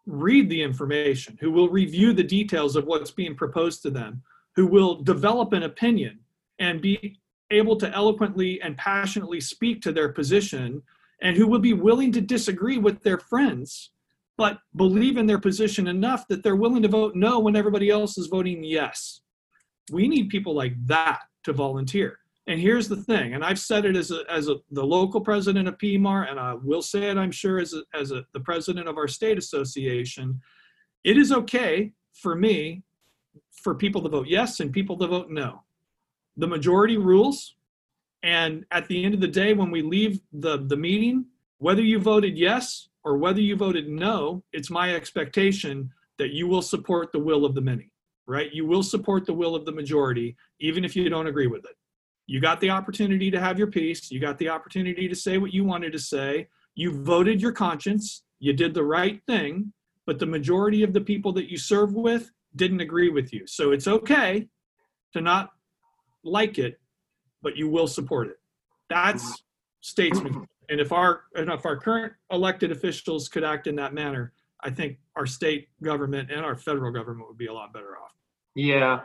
[0.07, 4.20] read the information who will review the details of what's being proposed to them
[4.57, 6.18] who will develop an opinion
[6.59, 7.20] and be
[7.52, 10.82] able to eloquently and passionately speak to their position
[11.20, 13.92] and who will be willing to disagree with their friends
[14.38, 18.18] but believe in their position enough that they're willing to vote no when everybody else
[18.18, 19.20] is voting yes.
[19.90, 22.18] We need people like that to volunteer.
[22.46, 25.68] And here's the thing and i've said it as a, as a, the local president
[25.68, 28.88] of pmar and i will say it i'm sure as, a, as a, the president
[28.88, 30.40] of our state association
[31.04, 32.82] it is okay for me
[33.62, 35.62] for people to vote yes and people to vote no
[36.37, 37.57] the majority rules.
[38.23, 41.27] And at the end of the day, when we leave the, the meeting,
[41.59, 46.62] whether you voted yes or whether you voted no, it's my expectation that you will
[46.62, 47.90] support the will of the many,
[48.27, 48.53] right?
[48.53, 51.77] You will support the will of the majority, even if you don't agree with it.
[52.27, 54.11] You got the opportunity to have your piece.
[54.11, 56.49] You got the opportunity to say what you wanted to say.
[56.75, 58.23] You voted your conscience.
[58.38, 59.73] You did the right thing,
[60.07, 63.47] but the majority of the people that you serve with didn't agree with you.
[63.47, 64.49] So it's okay
[65.12, 65.51] to not
[66.24, 66.80] like it,
[67.42, 68.37] but you will support it.
[68.88, 69.42] That's
[69.80, 70.46] statesman.
[70.68, 74.32] And if our and if our current elected officials could act in that manner,
[74.62, 78.12] I think our state government and our federal government would be a lot better off.
[78.54, 79.00] Yeah.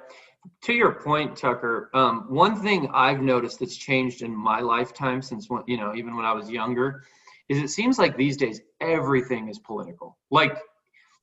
[0.63, 5.49] To your point, Tucker, um, one thing I've noticed that's changed in my lifetime since
[5.49, 7.03] when, you know, even when I was younger,
[7.49, 10.17] is it seems like these days everything is political.
[10.31, 10.57] Like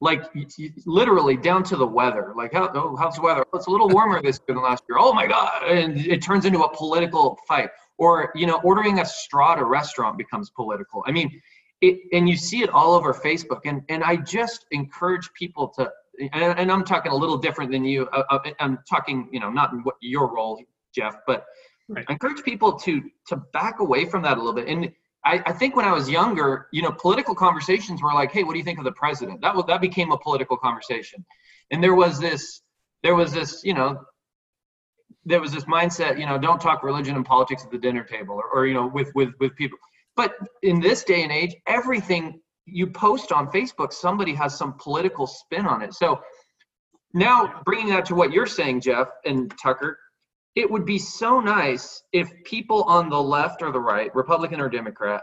[0.00, 0.24] like
[0.86, 2.32] literally down to the weather.
[2.36, 3.44] Like, how, oh, how's the weather?
[3.52, 4.98] Oh, it's a little warmer this year than last year.
[4.98, 5.64] Oh my God.
[5.64, 7.70] And it turns into a political fight.
[7.96, 11.04] Or, you know, ordering a straw at a restaurant becomes political.
[11.06, 11.40] I mean,
[11.80, 13.60] it, and you see it all over Facebook.
[13.64, 15.90] And, and I just encourage people to,
[16.32, 18.08] and, and I'm talking a little different than you.
[18.08, 20.60] Uh, uh I'm talking, you know, not in what your role,
[20.94, 21.44] Jeff, but
[21.88, 22.04] right.
[22.08, 24.68] I encourage people to to back away from that a little bit.
[24.68, 24.92] And
[25.24, 28.52] I, I, think when I was younger, you know, political conversations were like, "Hey, what
[28.52, 31.24] do you think of the president?" That was that became a political conversation,
[31.70, 32.62] and there was this,
[33.02, 34.04] there was this, you know,
[35.24, 38.34] there was this mindset, you know, don't talk religion and politics at the dinner table,
[38.34, 39.78] or, or you know, with with with people.
[40.16, 45.26] But in this day and age, everything you post on Facebook, somebody has some political
[45.26, 45.94] spin on it.
[45.94, 46.20] So
[47.12, 49.98] now bringing that to what you're saying, Jeff and Tucker,
[50.56, 54.68] it would be so nice if people on the left or the right, Republican or
[54.68, 55.22] Democrat,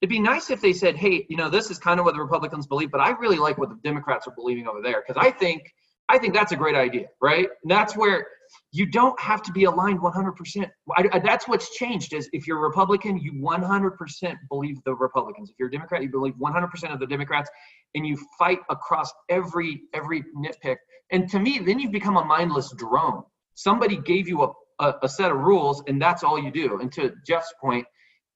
[0.00, 2.20] it'd be nice if they said, hey, you know, this is kind of what the
[2.20, 5.02] Republicans believe, but I really like what the Democrats are believing over there.
[5.06, 5.72] Because I think
[6.08, 7.48] I think that's a great idea, right?
[7.62, 8.26] And that's where
[8.72, 10.70] you don't have to be aligned 100%.
[10.96, 15.50] I, I, that's what's changed is if you're Republican, you 100% believe the Republicans.
[15.50, 17.48] If you're a Democrat, you believe 100% of the Democrats,
[17.94, 20.76] and you fight across every every nitpick.
[21.10, 23.22] And to me, then you've become a mindless drone.
[23.54, 24.52] Somebody gave you a,
[24.86, 26.80] a, a set of rules, and that's all you do.
[26.80, 27.86] And to Jeff's point,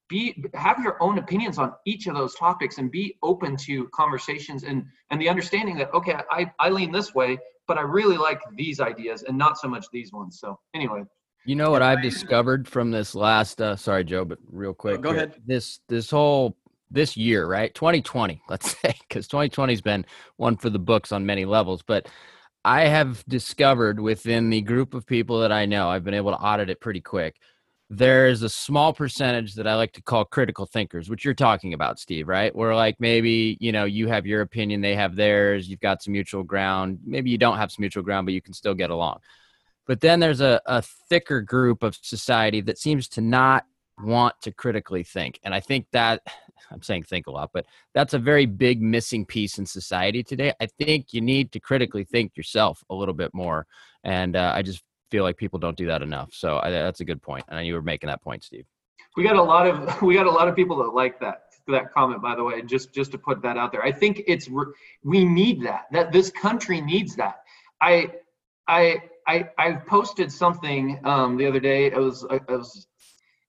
[0.08, 4.64] be have your own opinions on each of those topics and be open to conversations
[4.64, 8.40] and and the understanding that okay i i lean this way but I really like
[8.56, 10.40] these ideas and not so much these ones.
[10.40, 11.04] So anyway.
[11.44, 15.00] You know what I've discovered from this last uh sorry Joe, but real quick.
[15.00, 15.34] go ahead.
[15.46, 16.56] This this whole
[16.90, 17.72] this year, right?
[17.74, 20.04] 2020, let's say, because 2020 has been
[20.37, 21.82] one for the books on many levels.
[21.87, 22.08] But
[22.68, 26.38] I have discovered within the group of people that I know, I've been able to
[26.38, 27.37] audit it pretty quick
[27.90, 31.98] there's a small percentage that I like to call critical thinkers, which you're talking about,
[31.98, 32.54] Steve, right?
[32.54, 36.12] Where like maybe, you know, you have your opinion, they have theirs, you've got some
[36.12, 36.98] mutual ground.
[37.04, 39.20] Maybe you don't have some mutual ground, but you can still get along.
[39.87, 43.64] But then there's a, a thicker group of society that seems to not
[43.98, 45.40] want to critically think.
[45.42, 46.20] And I think that
[46.70, 50.52] I'm saying think a lot, but that's a very big missing piece in society today.
[50.60, 53.66] I think you need to critically think yourself a little bit more.
[54.04, 56.30] And uh, I just feel like people don't do that enough.
[56.32, 58.66] So I, that's a good point, and you were making that point, Steve.
[59.16, 61.92] We got a lot of we got a lot of people that like that that
[61.92, 62.62] comment, by the way.
[62.62, 64.48] Just just to put that out there, I think it's
[65.02, 65.86] we need that.
[65.92, 67.40] That this country needs that.
[67.80, 68.12] I
[68.66, 71.86] I I I posted something um, the other day.
[71.86, 72.86] It was it was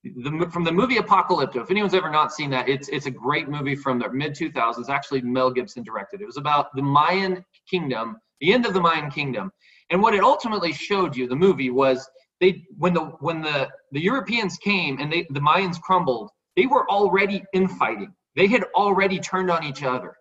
[0.04, 1.58] the, from the movie Apocalypto.
[1.58, 4.90] If anyone's ever not seen that, it's it's a great movie from the mid 2000s.
[4.90, 6.22] Actually, Mel Gibson directed.
[6.22, 9.52] It was about the Mayan kingdom, the end of the Mayan kingdom,
[9.90, 12.10] and what it ultimately showed you, the movie, was
[12.40, 16.90] they when the when the the Europeans came and they the Mayans crumbled, they were
[16.90, 18.14] already infighting.
[18.36, 20.16] They had already turned on each other.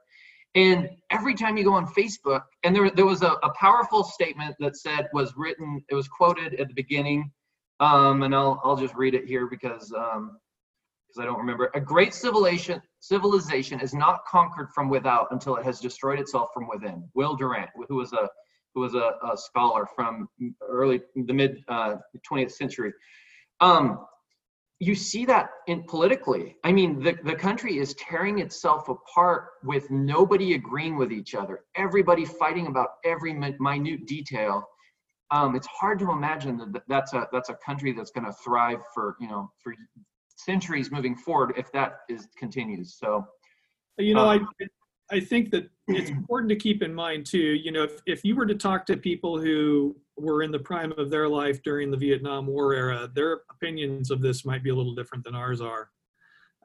[0.54, 4.56] And every time you go on Facebook, and there there was a, a powerful statement
[4.58, 7.30] that said was written, it was quoted at the beginning,
[7.80, 10.38] um, and I'll I'll just read it here because um,
[11.08, 11.70] because I don't remember.
[11.74, 16.68] A great civilization civilization is not conquered from without until it has destroyed itself from
[16.68, 17.08] within.
[17.14, 18.28] Will Durant, who was a
[18.74, 20.28] who was a, a scholar from
[20.68, 21.96] early the mid uh,
[22.30, 22.92] 20th century.
[23.60, 24.06] Um,
[24.80, 26.54] you see that in politically.
[26.62, 31.64] I mean, the, the country is tearing itself apart with nobody agreeing with each other,
[31.74, 34.64] everybody fighting about every minute detail.
[35.30, 38.80] Um, it's hard to imagine that that's a that's a country that's going to thrive
[38.94, 39.74] for you know for
[40.36, 42.96] centuries moving forward if that is continues.
[42.98, 43.26] So,
[43.98, 44.66] you know, um, I
[45.10, 48.36] I think that it's important to keep in mind too, you know, if, if you
[48.36, 51.96] were to talk to people who were in the prime of their life during the
[51.96, 55.90] Vietnam War era, their opinions of this might be a little different than ours are.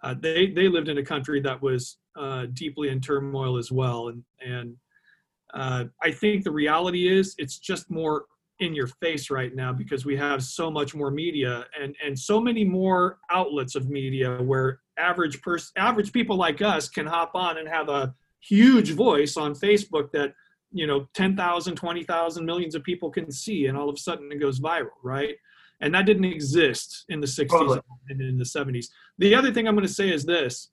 [0.03, 4.09] Uh, they they lived in a country that was uh, deeply in turmoil as well,
[4.09, 4.75] and and
[5.53, 8.25] uh, I think the reality is it's just more
[8.59, 12.39] in your face right now because we have so much more media and and so
[12.39, 17.57] many more outlets of media where average person average people like us can hop on
[17.57, 20.33] and have a huge voice on Facebook that
[20.71, 24.39] you know 10,000, 20,000 millions of people can see and all of a sudden it
[24.39, 25.35] goes viral, right?
[25.81, 28.85] And that didn't exist in the 60s and in the 70s.
[29.17, 30.69] The other thing I'm going to say is this.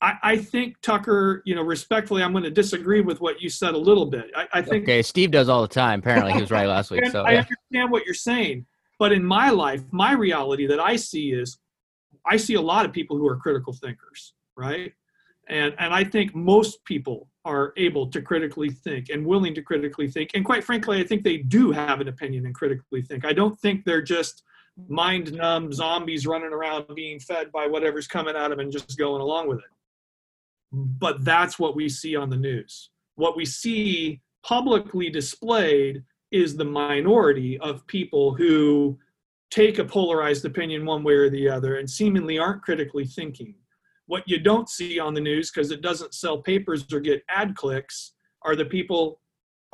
[0.00, 3.74] I, I think Tucker, you know, respectfully, I'm going to disagree with what you said
[3.74, 4.30] a little bit.
[4.36, 5.02] I, I think okay.
[5.02, 5.98] Steve does all the time.
[5.98, 7.04] Apparently, he was right last week.
[7.06, 8.66] So I understand what you're saying,
[8.98, 11.58] but in my life, my reality that I see is,
[12.24, 14.92] I see a lot of people who are critical thinkers, right?
[15.48, 20.08] And, and I think most people are able to critically think and willing to critically
[20.08, 20.30] think.
[20.34, 23.24] And quite frankly, I think they do have an opinion and critically think.
[23.24, 24.42] I don't think they're just
[24.88, 29.22] mind numb zombies running around being fed by whatever's coming at them and just going
[29.22, 29.64] along with it.
[30.72, 32.90] But that's what we see on the news.
[33.14, 38.98] What we see publicly displayed is the minority of people who
[39.50, 43.54] take a polarized opinion one way or the other and seemingly aren't critically thinking
[44.08, 47.54] what you don't see on the news because it doesn't sell papers or get ad
[47.54, 49.20] clicks are the people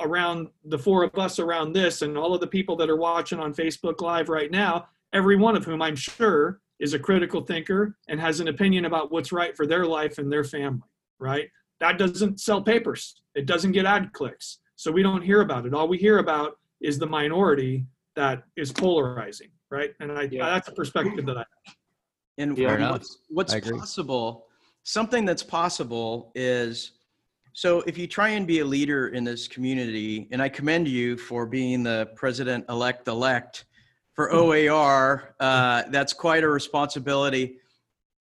[0.01, 3.39] around the four of us around this and all of the people that are watching
[3.39, 7.97] on Facebook Live right now, every one of whom I'm sure is a critical thinker
[8.09, 10.87] and has an opinion about what's right for their life and their family,
[11.19, 11.49] right?
[11.79, 13.21] That doesn't sell papers.
[13.35, 14.59] It doesn't get ad clicks.
[14.75, 15.73] So we don't hear about it.
[15.73, 17.85] All we hear about is the minority
[18.15, 19.93] that is polarizing, right?
[19.99, 20.45] And I, yeah.
[20.45, 21.75] that's a perspective that I have.
[22.37, 24.45] And yeah, what's, what's possible,
[24.83, 26.91] something that's possible is
[27.55, 31.15] so if you try and be a leader in this community, and I commend you
[31.15, 33.63] for being the president elect elect
[34.15, 34.31] for.
[34.33, 37.57] OAR, uh, that's quite a responsibility.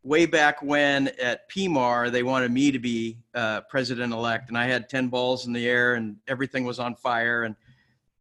[0.02, 4.66] Way back when at PMAR, they wanted me to be uh, president elect, and I
[4.66, 7.44] had 10 balls in the air and everything was on fire.
[7.44, 7.56] And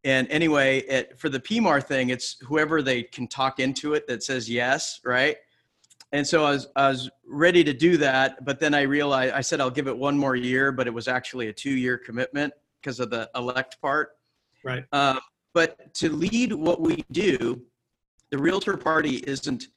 [0.04, 4.22] and anyway, it, for the PMAR thing, it's whoever they can talk into it that
[4.22, 5.36] says yes, right?
[6.12, 9.40] And so I was, I was ready to do that, but then I realized I
[9.40, 13.00] said I'll give it one more year, but it was actually a two-year commitment because
[13.00, 14.10] of the elect part.
[14.62, 14.84] Right.
[14.92, 15.18] Uh,
[15.54, 17.62] but to lead what we do,
[18.30, 19.68] the Realtor Party isn't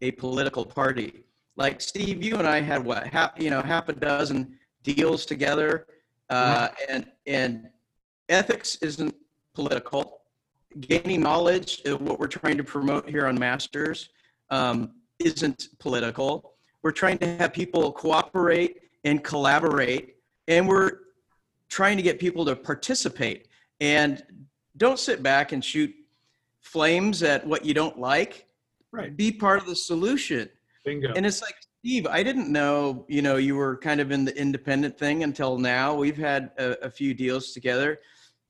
[0.00, 1.24] a political party.
[1.56, 5.86] Like Steve, you and I had what half, you know, half a dozen deals together,
[6.30, 7.68] uh, and and
[8.28, 9.14] ethics isn't
[9.54, 10.22] political.
[10.80, 14.08] Gaining knowledge, uh, what we're trying to promote here on Masters,
[14.50, 16.54] um, isn't political.
[16.82, 20.16] We're trying to have people cooperate and collaborate,
[20.48, 20.98] and we're
[21.68, 23.48] trying to get people to participate.
[23.80, 24.22] And
[24.76, 25.94] don't sit back and shoot
[26.60, 28.46] flames at what you don't like.
[28.90, 29.16] Right.
[29.16, 30.48] Be part of the solution.
[30.84, 31.12] Bingo.
[31.14, 34.36] And it's like, Steve, I didn't know, you know, you were kind of in the
[34.38, 35.94] independent thing until now.
[35.94, 38.00] We've had a, a few deals together.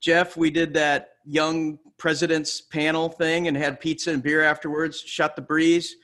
[0.00, 5.34] Jeff, we did that young president's panel thing and had pizza and beer afterwards, shut
[5.34, 5.96] the breeze.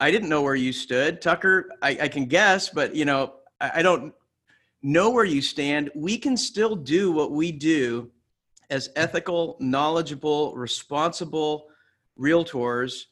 [0.00, 1.22] I didn't know where you stood.
[1.22, 4.12] Tucker, I, I can guess, but you know, I, I don't
[4.82, 5.90] know where you stand.
[5.94, 8.10] We can still do what we do
[8.70, 11.68] as ethical, knowledgeable, responsible
[12.18, 13.04] realtors,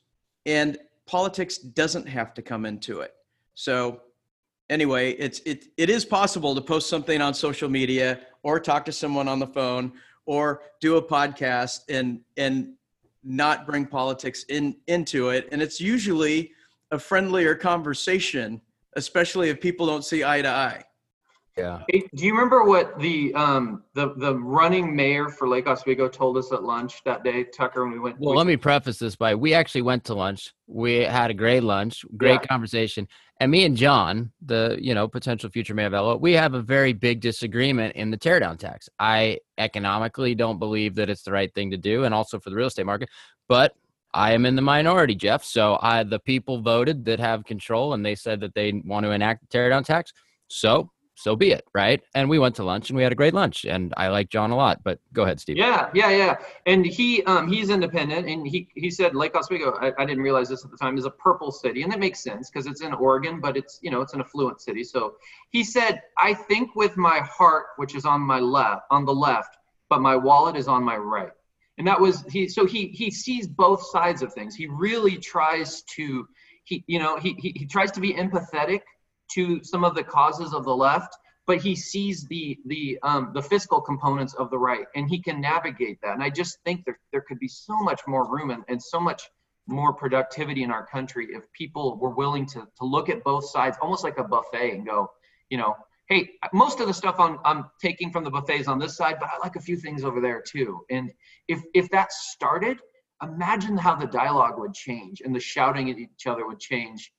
[0.46, 3.14] and politics doesn't have to come into it.
[3.54, 4.00] So
[4.70, 8.92] anyway, it's it it is possible to post something on social media or talk to
[8.92, 9.92] someone on the phone
[10.26, 12.74] or do a podcast and and
[13.24, 16.52] not bring politics in into it and it's usually
[16.90, 18.60] a friendlier conversation
[18.96, 20.82] especially if people don't see eye to eye
[21.56, 21.82] Yeah.
[21.88, 26.38] Hey, do you remember what the um the the running mayor for Lake Oswego told
[26.38, 28.18] us at lunch that day, Tucker, when we went?
[28.18, 30.54] Well, we- let me preface this by we actually went to lunch.
[30.66, 32.46] We had a great lunch, great Yeah.
[32.46, 33.06] conversation.
[33.38, 36.94] And me and John, the you know potential future mayor of we have a very
[36.94, 38.88] big disagreement in the teardown tax.
[38.98, 42.56] I economically don't believe that it's the right thing to do, and also for the
[42.56, 43.10] real estate market.
[43.46, 43.74] But
[44.14, 45.44] I am in the minority, Jeff.
[45.44, 49.10] So I the people voted that have control, and they said that they want to
[49.10, 50.12] enact the teardown tax.
[50.48, 50.90] So
[51.22, 52.02] so be it, right?
[52.14, 53.64] And we went to lunch, and we had a great lunch.
[53.64, 54.82] And I like John a lot.
[54.82, 55.56] But go ahead, Steve.
[55.56, 56.36] Yeah, yeah, yeah.
[56.66, 59.78] And he um he's independent, and he he said Lake Oswego.
[59.80, 62.20] I, I didn't realize this at the time is a purple city, and that makes
[62.20, 64.82] sense because it's in Oregon, but it's you know it's an affluent city.
[64.82, 65.14] So
[65.50, 69.56] he said, I think with my heart, which is on my left, on the left,
[69.88, 71.30] but my wallet is on my right.
[71.78, 72.48] And that was he.
[72.48, 74.56] So he he sees both sides of things.
[74.56, 76.26] He really tries to
[76.64, 78.80] he you know he he, he tries to be empathetic
[79.34, 81.16] to some of the causes of the left
[81.46, 85.40] but he sees the the um, the fiscal components of the right and he can
[85.40, 86.14] navigate that.
[86.14, 89.00] And i just think there, there could be so much more room and, and so
[89.00, 89.22] much
[89.66, 93.76] more productivity in our country if people were willing to to look at both sides
[93.80, 95.08] almost like a buffet and go
[95.50, 95.76] you know
[96.08, 99.28] hey most of the stuff I'm, I'm taking from the buffets on this side but
[99.32, 100.80] i like a few things over there too.
[100.90, 101.12] And
[101.48, 102.78] if if that started
[103.22, 107.12] imagine how the dialogue would change and the shouting at each other would change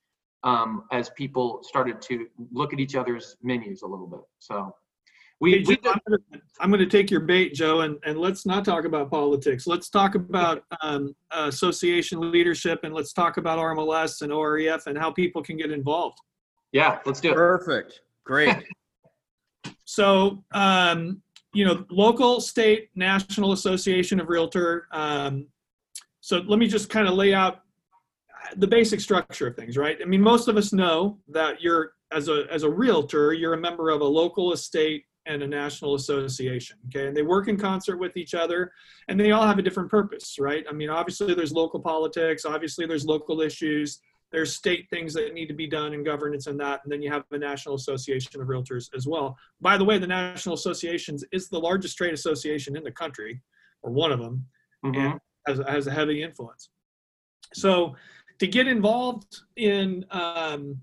[0.44, 4.20] um, as people started to look at each other's menus a little bit.
[4.38, 4.74] So
[5.40, 8.18] we, Hey, we Joe, I'm gonna- I'm going to take your bait, Joe, and, and
[8.18, 9.66] let's not talk about politics.
[9.66, 15.10] Let's talk about um, association leadership and let's talk about RMLS and OREF and how
[15.10, 16.18] people can get involved.
[16.72, 17.34] yeah, let's do it.
[17.34, 18.56] perfect great
[19.86, 21.20] So, um,
[21.52, 24.86] you know, local, state, national association of realtor.
[24.92, 25.46] Um,
[26.20, 27.60] so let me just kind of lay out
[28.56, 29.98] the basic structure of things, right?
[30.00, 33.60] I mean, most of us know that you're as a as a realtor, you're a
[33.60, 36.76] member of a local estate and a national association.
[36.88, 38.70] Okay, and they work in concert with each other,
[39.08, 40.64] and they all have a different purpose, right?
[40.68, 44.00] I mean, obviously there's local politics, obviously there's local issues,
[44.32, 47.10] there's state things that need to be done in governance and that, and then you
[47.10, 49.38] have the National Association of Realtors as well.
[49.62, 53.40] By the way, the National Associations is the largest trade association in the country,
[53.82, 54.46] or one of them
[54.84, 54.96] Mhm.
[54.96, 56.68] and has, has a heavy influence.
[57.54, 57.94] So
[58.38, 60.80] to get involved in um,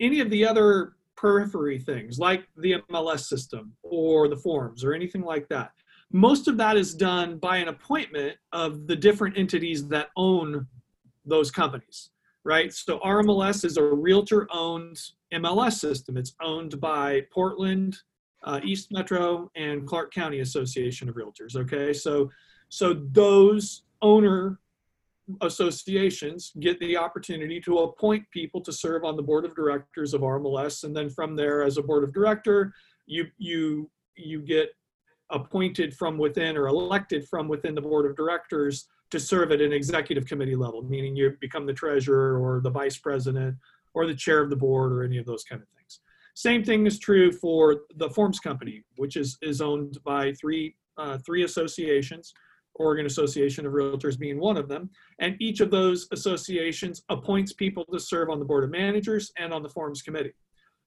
[0.00, 5.22] any of the other periphery things like the MLS system or the forms or anything
[5.22, 5.72] like that,
[6.12, 10.66] most of that is done by an appointment of the different entities that own
[11.24, 12.10] those companies,
[12.44, 12.72] right?
[12.72, 14.98] So RMLS is a realtor owned
[15.32, 16.16] MLS system.
[16.16, 17.96] It's owned by Portland,
[18.44, 21.56] uh, East Metro, and Clark County Association of Realtors.
[21.56, 22.30] Okay, so
[22.68, 24.60] so those owner
[25.40, 30.20] associations get the opportunity to appoint people to serve on the board of directors of
[30.20, 32.72] RMLS, and then from there, as a board of director,
[33.06, 34.70] you you you get
[35.30, 39.72] appointed from within or elected from within the board of directors to serve at an
[39.72, 43.56] executive committee level, meaning you become the treasurer or the vice president
[43.94, 46.00] or the chair of the board or any of those kind of things.
[46.34, 51.18] Same thing is true for the Forms Company, which is is owned by three uh,
[51.18, 52.32] three associations.
[52.74, 54.90] Oregon Association of Realtors being one of them.
[55.20, 59.52] And each of those associations appoints people to serve on the board of managers and
[59.52, 60.34] on the forms committee.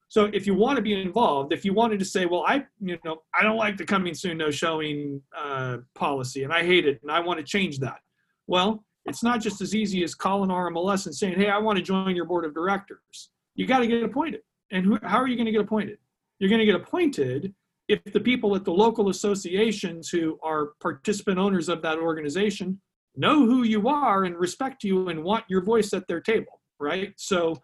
[0.10, 2.98] So if you want to be involved, if you wanted to say, well, I, you
[3.04, 7.00] know, I don't like the coming soon, no showing uh, policy and I hate it
[7.02, 8.00] and I want to change that.
[8.48, 11.84] Well, it's not just as easy as calling RMLS and saying, hey, I want to
[11.84, 13.30] join your board of directors.
[13.56, 14.42] You got to get appointed.
[14.72, 15.98] And who, how are you going to get appointed?
[16.40, 17.54] You're going to get appointed
[17.88, 22.80] if the people at the local associations who are participant owners of that organization
[23.16, 27.14] know who you are and respect you and want your voice at their table, right?
[27.18, 27.60] So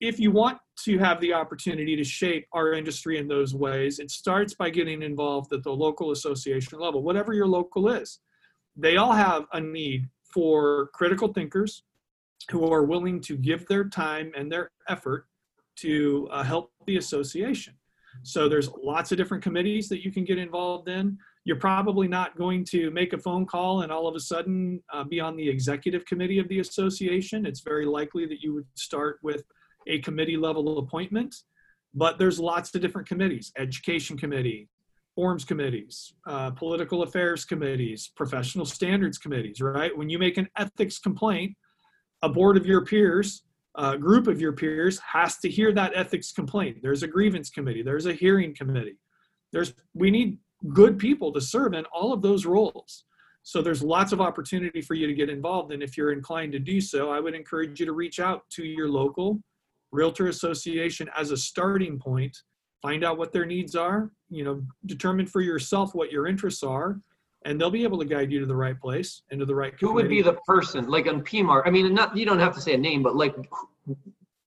[0.00, 4.10] if you want to have the opportunity to shape our industry in those ways, it
[4.10, 8.20] starts by getting involved at the local association level, whatever your local is.
[8.76, 11.82] They all have a need for critical thinkers
[12.50, 15.26] who are willing to give their time and their effort
[15.76, 17.74] to uh, help the association.
[18.22, 21.18] So there's lots of different committees that you can get involved in.
[21.44, 25.04] You're probably not going to make a phone call and all of a sudden uh,
[25.04, 27.46] be on the executive committee of the association.
[27.46, 29.44] It's very likely that you would start with
[29.86, 31.34] a committee level appointment,
[31.94, 34.68] but there's lots of different committees, education committee,
[35.14, 39.96] forms committees, uh, political affairs committees, professional standards committees, right?
[39.96, 41.56] When you make an ethics complaint,
[42.22, 43.42] a board of your peers
[43.78, 46.78] uh, group of your peers has to hear that ethics complaint.
[46.82, 47.82] There's a grievance committee.
[47.82, 48.98] There's a hearing committee.
[49.52, 50.38] There's we need
[50.74, 53.04] good people to serve in all of those roles.
[53.44, 55.72] So there's lots of opportunity for you to get involved.
[55.72, 58.64] And if you're inclined to do so, I would encourage you to reach out to
[58.64, 59.40] your local
[59.92, 62.36] realtor association as a starting point.
[62.82, 64.10] Find out what their needs are.
[64.28, 67.00] You know, determine for yourself what your interests are,
[67.44, 69.74] and they'll be able to guide you to the right place and to the right.
[69.80, 71.62] Who would be the person, like on PMAR?
[71.64, 73.34] I mean, not you don't have to say a name, but like,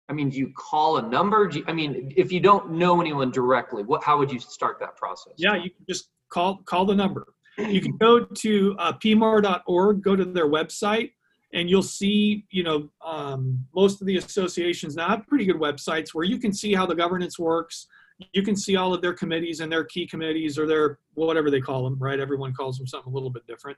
[0.09, 1.49] I mean, do you call a number?
[1.51, 4.95] You, I mean, if you don't know anyone directly, what how would you start that
[4.97, 5.33] process?
[5.37, 7.27] Yeah, you can just call call the number.
[7.57, 11.11] You can go to uh, pmar.org, go to their website,
[11.53, 16.13] and you'll see, you know, um, most of the associations now have pretty good websites
[16.13, 17.87] where you can see how the governance works
[18.33, 21.61] you can see all of their committees and their key committees or their whatever they
[21.61, 22.19] call them, right?
[22.19, 23.77] Everyone calls them something a little bit different.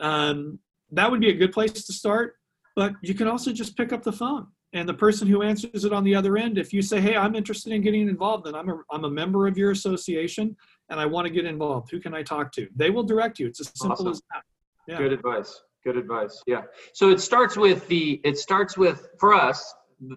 [0.00, 0.58] Um,
[0.92, 2.36] that would be a good place to start,
[2.76, 5.92] but you can also just pick up the phone and the person who answers it
[5.92, 8.68] on the other end, if you say, hey, I'm interested in getting involved and I'm
[8.68, 10.56] a, I'm a member of your association
[10.90, 12.68] and I want to get involved, who can I talk to?
[12.74, 13.46] They will direct you.
[13.46, 14.08] It's as simple awesome.
[14.08, 14.42] as that.
[14.88, 14.98] Yeah.
[14.98, 15.62] Good advice.
[15.84, 16.42] Good advice.
[16.48, 16.62] Yeah.
[16.92, 19.72] So it starts with the, it starts with, for us,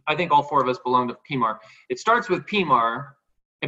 [0.08, 1.60] I think all four of us belong to PMAR.
[1.90, 3.10] It starts with PMAR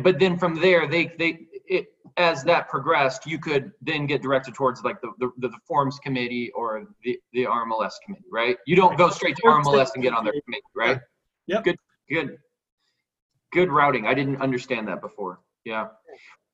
[0.03, 1.87] but then from there they they it,
[2.17, 6.51] as that progressed you could then get directed towards like the, the the, forms committee
[6.55, 8.57] or the the rmls committee right?
[8.65, 10.63] You don't go straight to rmls and get on their committee.
[10.75, 10.99] right?
[11.47, 11.61] Yeah.
[11.61, 11.77] Good
[12.09, 12.37] good.
[13.51, 14.05] Good routing.
[14.05, 15.39] I didn't understand that before.
[15.65, 15.87] Yeah.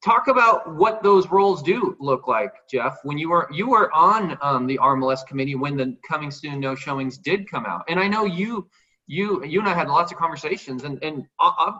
[0.03, 2.97] Talk about what those roles do look like jeff.
[3.03, 6.75] When you were you were on um, the rmls committee when the coming soon no
[6.75, 7.83] showings did come out.
[7.89, 8.69] And i know you
[9.07, 11.73] you you and i had lots of conversations and and uh, uh,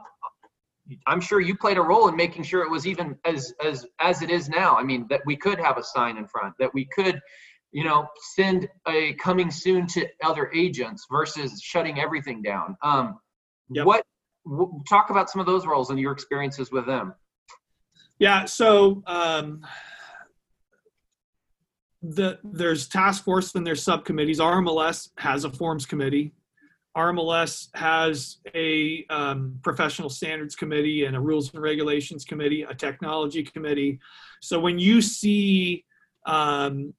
[1.07, 4.21] I'm sure you played a role in making sure it was even as as as
[4.21, 4.75] it is now.
[4.75, 7.19] I mean, that we could have a sign in front, that we could,
[7.71, 12.77] you know, send a coming soon to other agents versus shutting everything down.
[12.83, 13.19] Um,
[13.69, 13.85] yep.
[13.85, 14.05] What
[14.45, 17.15] w- talk about some of those roles and your experiences with them?
[18.19, 19.65] Yeah, so um,
[22.01, 24.39] the there's task force and there's subcommittees.
[24.39, 26.33] RMLS has a forms committee.
[26.95, 33.43] RMLS has a um, professional standards committee and a rules and regulations committee, a technology
[33.43, 33.99] committee.
[34.41, 35.83] So when you see
[36.25, 36.93] um,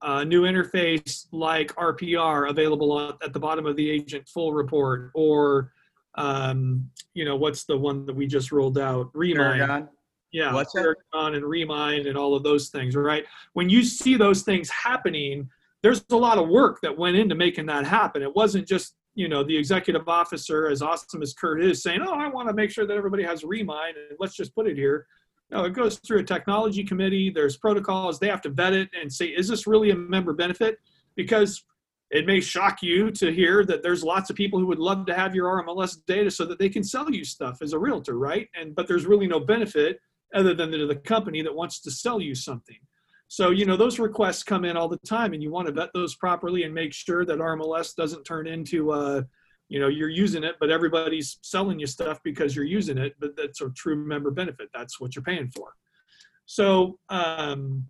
[0.00, 5.72] a new interface like RPR available at the bottom of the agent full report, or
[6.16, 9.58] um, you know what's the one that we just rolled out, Remine.
[9.58, 9.88] Paragon.
[10.32, 13.24] Yeah, what's Paragon and Remine and all of those things, right?
[13.52, 15.48] When you see those things happening,
[15.82, 18.20] there's a lot of work that went into making that happen.
[18.22, 22.14] It wasn't just you know the executive officer as awesome as kurt is saying oh
[22.14, 25.06] i want to make sure that everybody has Remine and let's just put it here.
[25.50, 29.12] No it goes through a technology committee there's protocols they have to vet it and
[29.12, 30.78] say is this really a member benefit?
[31.16, 31.64] Because
[32.10, 35.14] it may shock you to hear that there's lots of people who would love to
[35.14, 38.48] have your rmls data so that they can sell you stuff as a realtor right?
[38.58, 40.00] And but there's really no benefit
[40.34, 42.78] other than to the company that wants to sell you something
[43.34, 45.90] so, you know, those requests come in all the time and you want to vet
[45.92, 49.22] those properly and make sure that RMLS doesn't turn into, uh,
[49.68, 53.36] you know, you're using it, but everybody's selling you stuff because you're using it, but
[53.36, 54.68] that's a true member benefit.
[54.72, 55.72] That's what you're paying for.
[56.46, 57.86] So, um,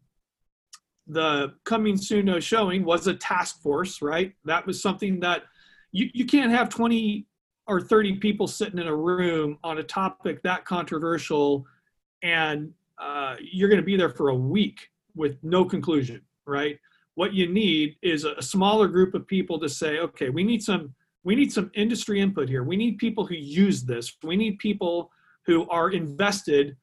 [1.08, 4.32] the coming soon no showing was a task force, right?
[4.46, 5.42] That was something that
[5.92, 7.26] you, you can't have 20
[7.66, 11.66] or 30 people sitting in a room on a topic that controversial
[12.22, 16.20] and uh, you're going to be there for a week with no conclusion.
[16.46, 16.78] right?
[17.14, 20.94] What you need is a smaller group of people to say, okay, we need some
[21.22, 22.64] we need some industry input here.
[22.64, 24.14] We need people who use this.
[24.22, 25.10] We need people
[25.46, 26.76] who are invested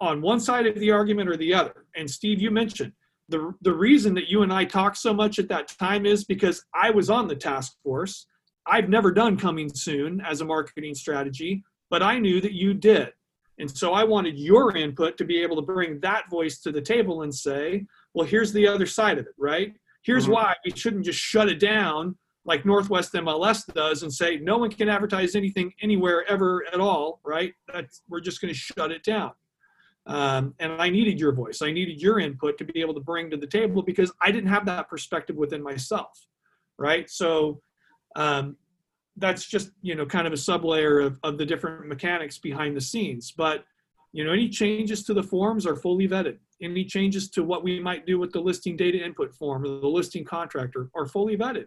[0.00, 1.84] on one side of the argument or the other.
[1.94, 2.92] And Steve, you mentioned
[3.28, 6.64] the the reason that you and I talked so much at that time is because
[6.74, 8.26] I was on the task force.
[8.66, 13.12] I've never done coming soon as a marketing strategy, but I knew that you did.
[13.58, 16.80] And so I wanted your input to be able to bring that voice to the
[16.80, 19.74] table and say, well, here's the other side of it, right?
[20.02, 20.32] Here's mm-hmm.
[20.32, 24.70] why we shouldn't just shut it down like Northwest MLS does and say no one
[24.70, 27.54] can advertise anything anywhere ever at all, right?
[27.72, 29.32] That's, we're just going to shut it down.
[30.06, 31.62] Um, and I needed your voice.
[31.62, 34.50] I needed your input to be able to bring to the table because I didn't
[34.50, 36.26] have that perspective within myself,
[36.78, 37.08] right?
[37.08, 37.62] So
[38.14, 38.56] um,
[39.16, 42.80] that's just you know kind of a sublayer of, of the different mechanics behind the
[42.80, 43.32] scenes.
[43.32, 43.64] But
[44.12, 46.38] you know any changes to the forms are fully vetted.
[46.62, 49.88] Any changes to what we might do with the listing data input form or the
[49.88, 51.66] listing contractor are fully vetted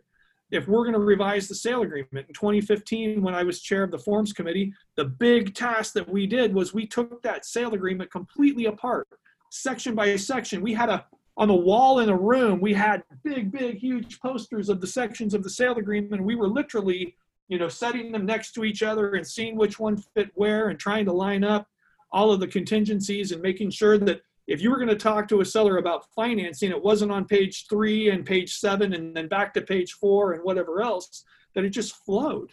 [0.51, 3.91] if we're going to revise the sale agreement in 2015 when i was chair of
[3.91, 8.09] the forms committee the big task that we did was we took that sale agreement
[8.11, 9.07] completely apart
[9.51, 11.05] section by section we had a
[11.37, 15.33] on the wall in a room we had big big huge posters of the sections
[15.33, 17.15] of the sale agreement we were literally
[17.47, 20.79] you know setting them next to each other and seeing which one fit where and
[20.79, 21.67] trying to line up
[22.11, 25.41] all of the contingencies and making sure that if you were going to talk to
[25.41, 29.53] a seller about financing, it wasn't on page three and page seven and then back
[29.53, 32.51] to page four and whatever else, that it just flowed,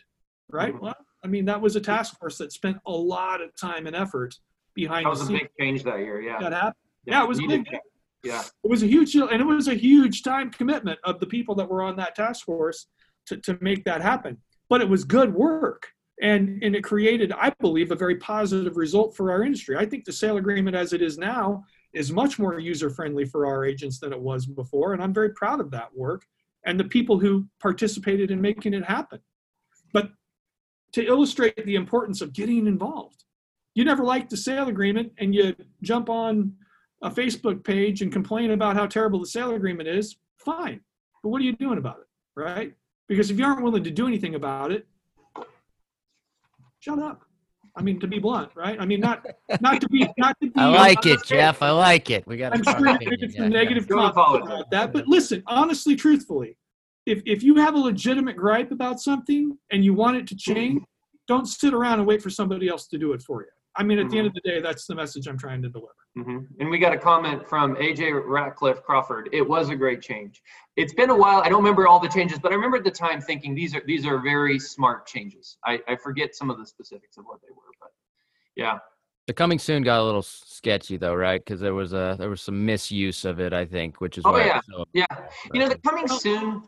[0.50, 0.74] right?
[0.74, 0.86] Mm-hmm.
[0.86, 3.94] Well, I mean, that was a task force that spent a lot of time and
[3.94, 4.34] effort
[4.74, 5.06] behind.
[5.06, 6.20] That was a big change that year.
[6.20, 6.40] Yeah.
[6.40, 6.74] That happened.
[7.06, 7.66] Yeah, yeah it was big.
[8.24, 8.42] Yeah.
[8.42, 11.68] It was a huge, and it was a huge time commitment of the people that
[11.68, 12.86] were on that task force
[13.26, 14.38] to, to make that happen.
[14.68, 15.88] But it was good work
[16.22, 20.04] and and it created i believe a very positive result for our industry i think
[20.04, 23.98] the sale agreement as it is now is much more user friendly for our agents
[23.98, 24.92] than it was before.
[24.92, 26.26] And I'm very proud of that work
[26.66, 29.20] and the people who participated in making it happen.
[29.92, 30.10] But
[30.92, 33.24] to illustrate the importance of getting involved,
[33.74, 36.54] you never like the sale agreement and you jump on
[37.02, 40.80] a Facebook page and complain about how terrible the sale agreement is, fine.
[41.22, 42.74] But what are you doing about it, right?
[43.08, 44.86] Because if you aren't willing to do anything about it,
[46.80, 47.24] shut up.
[47.76, 48.80] I mean, to be blunt, right?
[48.80, 49.26] I mean, not
[49.60, 50.52] not to be not to be.
[50.60, 51.60] I like it, Jeff.
[51.60, 52.24] I like it.
[52.26, 52.54] We got.
[52.54, 54.10] I'm sure there's some negative yeah.
[54.12, 56.56] comments about that, but listen, honestly, truthfully,
[57.04, 60.82] if if you have a legitimate gripe about something and you want it to change,
[61.26, 63.48] don't sit around and wait for somebody else to do it for you.
[63.76, 64.10] I mean, at mm-hmm.
[64.10, 65.94] the end of the day, that's the message I'm trying to deliver.
[66.16, 66.38] Mm-hmm.
[66.60, 69.28] And we got a comment from AJ Ratcliffe Crawford.
[69.32, 70.42] It was a great change.
[70.76, 71.40] It's been a while.
[71.40, 73.82] I don't remember all the changes, but I remember at the time thinking these are
[73.84, 75.56] these are very smart changes.
[75.64, 77.90] I, I forget some of the specifics of what they were, but
[78.54, 78.78] yeah.
[79.26, 81.44] The coming soon got a little sketchy though, right?
[81.44, 84.36] Because there was a there was some misuse of it, I think, which is oh
[84.36, 85.06] yeah, so yeah.
[85.52, 86.62] You know, the coming soon.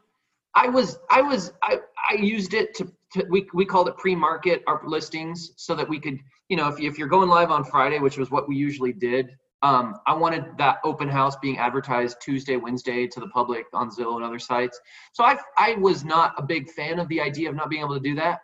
[0.57, 1.78] I was I was I
[2.11, 2.92] I used it to, to
[3.28, 6.98] we we called it pre-market our listings so that we could you know, if, if
[6.98, 10.78] you're going live on Friday, which was what we usually did, um, I wanted that
[10.84, 14.78] open house being advertised Tuesday, Wednesday to the public on Zillow and other sites.
[15.12, 17.94] So I, I was not a big fan of the idea of not being able
[17.94, 18.40] to do that,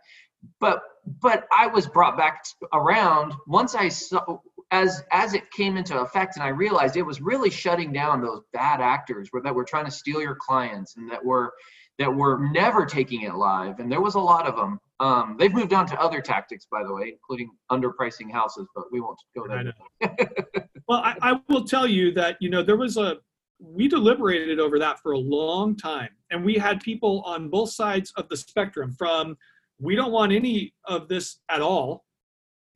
[0.61, 0.83] but
[1.21, 4.39] but I was brought back around once I saw
[4.71, 8.43] as as it came into effect, and I realized it was really shutting down those
[8.53, 11.53] bad actors that were trying to steal your clients and that were
[11.99, 14.81] that were never taking it live, and there was a lot of them.
[15.01, 19.01] Um, they've moved on to other tactics, by the way, including underpricing houses, but we
[19.01, 19.73] won't go there.
[20.89, 23.19] well, I, I will tell you that you know there was a
[23.59, 28.13] we deliberated over that for a long time, and we had people on both sides
[28.17, 29.37] of the spectrum from
[29.79, 32.05] we don't want any of this at all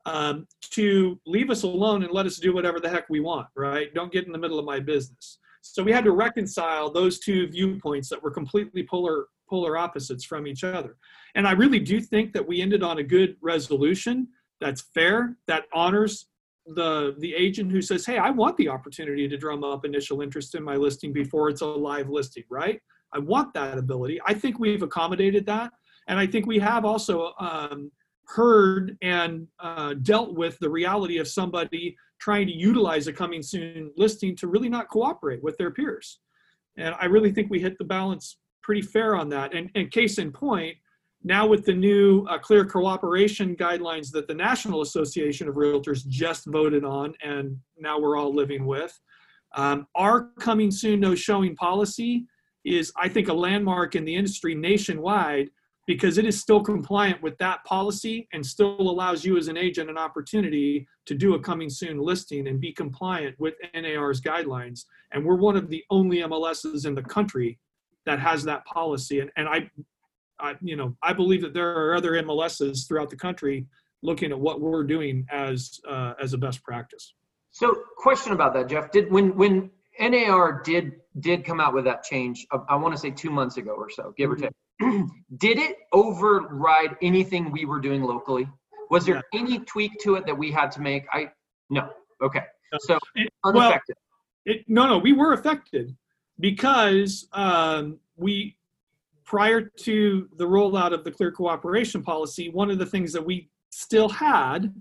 [0.07, 3.93] um, to leave us alone and let us do whatever the heck we want, right?
[3.95, 5.39] Don't get in the middle of my business.
[5.75, 10.47] So we had to reconcile those two viewpoints that were completely polar polar opposites from
[10.47, 10.97] each other.
[11.37, 14.29] And I really do think that we ended on a good resolution
[14.61, 16.27] that's fair, that honors
[16.67, 20.55] the the agent who says, "Hey, I want the opportunity to drum up initial interest
[20.55, 22.81] in my listing before it's a live listing, right?
[23.13, 25.73] I want that ability." I think we've accommodated that,
[26.09, 27.93] and I think we have also um,
[28.27, 33.91] heard and uh, dealt with the reality of somebody trying to utilize a coming soon
[33.97, 36.21] listing to really not cooperate with their peers.
[36.77, 39.55] And I really think we hit the balance pretty fair on that.
[39.55, 40.77] And, and case in point,
[41.23, 46.47] now with the new uh, clear cooperation guidelines that the National Association of Realtors just
[46.47, 48.99] voted on and now we're all living with,
[49.55, 52.27] um, our coming soon no showing policy
[52.65, 55.51] is, I think, a landmark in the industry nationwide
[55.87, 59.89] because it is still compliant with that policy and still allows you as an agent
[59.89, 64.85] an opportunity to do a coming soon listing and be compliant with NAR's guidelines.
[65.13, 67.59] And we're one of the only MLSs in the country
[68.05, 69.21] that has that policy.
[69.21, 69.71] And, and I,
[70.41, 73.67] I, you know, I believe that there are other MLSs throughout the country
[74.03, 77.15] looking at what we're doing as uh, as a best practice.
[77.51, 78.91] So, question about that, Jeff.
[78.91, 82.47] Did when when NAR did did come out with that change?
[82.53, 84.45] I, I want to say two months ago or so, give mm-hmm.
[84.45, 84.57] or take.
[85.39, 88.49] did it override anything we were doing locally?
[88.91, 89.41] Was there yeah.
[89.41, 91.07] any tweak to it that we had to make?
[91.13, 91.31] I
[91.71, 91.89] no.
[92.23, 92.43] Okay.
[92.81, 93.97] So it, unaffected.
[94.47, 95.97] Well, it, no, no, we were affected
[96.39, 98.57] because um, we
[99.25, 103.49] prior to the rollout of the clear cooperation policy, one of the things that we
[103.71, 104.73] still had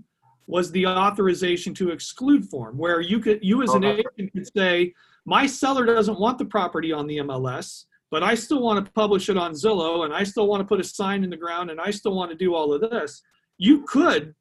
[0.48, 4.48] was the authorization to exclude form, where you could you as oh, an agent could
[4.56, 4.94] say,
[5.26, 9.30] my seller doesn't want the property on the MLS but I still want to publish
[9.30, 11.80] it on Zillow and I still want to put a sign in the ground and
[11.80, 13.22] I still want to do all of this.
[13.58, 14.34] You could,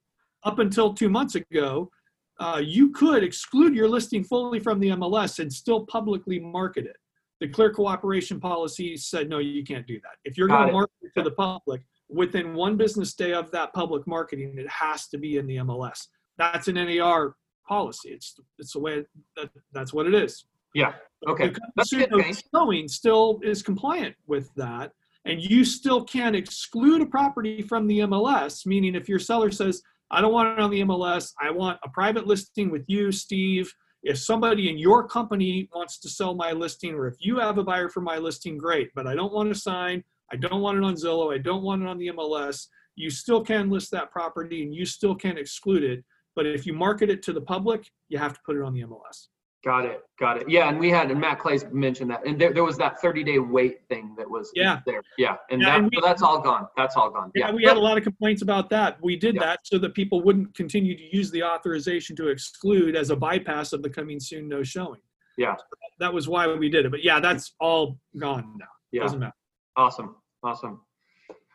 [0.44, 1.90] up until two months ago,
[2.40, 6.96] uh, you could exclude your listing fully from the MLS and still publicly market it.
[7.40, 10.16] The clear cooperation policy said, no, you can't do that.
[10.24, 13.72] If you're going to market it to the public within one business day of that
[13.72, 16.06] public marketing, it has to be in the MLS.
[16.38, 17.36] That's an NAR
[17.66, 18.10] policy.
[18.10, 19.04] It's it's the way
[19.36, 20.44] that, that's what it is.
[20.74, 20.94] Yeah.
[21.26, 21.52] Okay.
[21.76, 22.10] That's good.
[22.54, 24.92] Showing still is compliant with that.
[25.24, 29.80] And you still can exclude a property from the MLS, meaning if your seller says,
[30.10, 33.72] I don't want it on the MLS, I want a private listing with you, Steve.
[34.02, 37.64] If somebody in your company wants to sell my listing, or if you have a
[37.64, 38.90] buyer for my listing, great.
[38.94, 41.82] But I don't want to sign, I don't want it on Zillow, I don't want
[41.82, 42.66] it on the MLS.
[42.96, 46.04] You still can list that property and you still can exclude it.
[46.36, 48.82] But if you market it to the public, you have to put it on the
[48.82, 49.28] MLS.
[49.64, 50.02] Got it.
[50.20, 50.48] Got it.
[50.48, 53.24] Yeah, and we had and Matt Clays mentioned that, and there, there was that 30
[53.24, 55.02] day wait thing that was yeah there.
[55.16, 56.68] Yeah, and, yeah, that, and we, so that's all gone.
[56.76, 57.32] That's all gone.
[57.34, 57.54] Yeah, yeah.
[57.54, 58.98] we had a lot of complaints about that.
[59.02, 59.40] We did yeah.
[59.40, 63.72] that so that people wouldn't continue to use the authorization to exclude as a bypass
[63.72, 65.00] of the coming soon no showing.
[65.38, 65.64] Yeah, so
[65.98, 66.90] that was why we did it.
[66.90, 68.66] But yeah, that's all gone now.
[68.92, 69.32] Yeah, doesn't matter.
[69.76, 70.16] Awesome.
[70.42, 70.82] Awesome.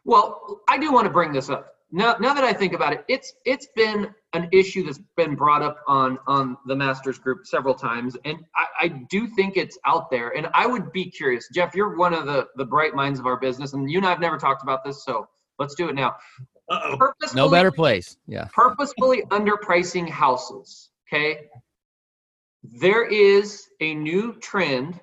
[0.03, 3.03] Well, I do want to bring this up now, now that I think about it,
[3.07, 7.73] it's it's been an issue that's been brought up on on the masters group several
[7.73, 10.29] times, and I, I do think it's out there.
[10.37, 11.73] And I would be curious, Jeff.
[11.73, 14.37] You're one of the the bright minds of our business, and you and I've never
[14.37, 15.27] talked about this, so
[15.57, 16.15] let's do it now.
[17.33, 18.17] No better place.
[18.27, 18.47] Yeah.
[18.53, 20.91] Purposefully underpricing houses.
[21.07, 21.47] Okay.
[22.61, 24.99] There is a new trend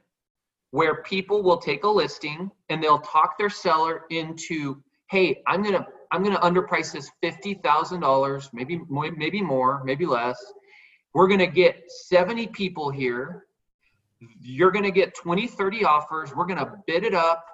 [0.71, 5.87] where people will take a listing and they'll talk their seller into, hey, I'm gonna
[6.11, 10.37] I'm going to underprice this $50,000, maybe maybe more, maybe less.
[11.15, 13.47] We're going to get 70 people here.
[14.41, 16.35] You're going to get 20, 30 offers.
[16.35, 17.45] We're going to bid it up.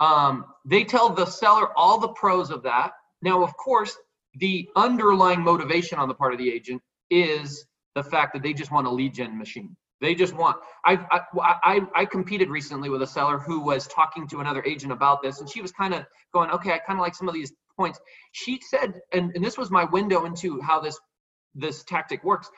[0.00, 2.92] Um, they tell the seller all the pros of that.
[3.20, 3.96] Now, of course,
[4.36, 8.72] the underlying motivation on the part of the agent is the fact that they just
[8.72, 9.76] want a lead gen machine.
[10.00, 10.56] They just want.
[10.84, 11.20] I, I
[11.62, 15.40] I I competed recently with a seller who was talking to another agent about this,
[15.40, 18.00] and she was kind of going, "Okay, I kind of like some of these points.
[18.32, 20.98] She said, and, and this was my window into how this
[21.54, 22.48] this tactic works.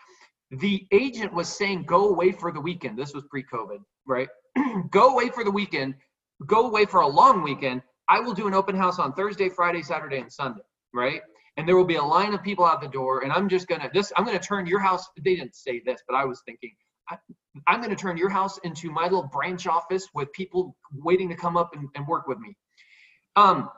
[0.51, 2.97] The agent was saying, go away for the weekend.
[2.97, 4.29] This was pre-COVID, right?
[4.91, 5.95] go away for the weekend,
[6.47, 7.83] go away for a long weekend.
[8.09, 10.63] I will do an open house on Thursday, Friday, Saturday, and Sunday,
[10.93, 11.23] right?
[11.57, 13.91] And there will be a line of people out the door, and I'm just gonna
[13.93, 14.13] this.
[14.17, 15.09] I'm gonna turn your house.
[15.17, 16.71] They didn't say this, but I was thinking,
[17.09, 17.17] I,
[17.69, 21.35] am going to turn your house into my little branch office with people waiting to
[21.35, 22.57] come up and, and work with me.
[23.37, 23.69] Um,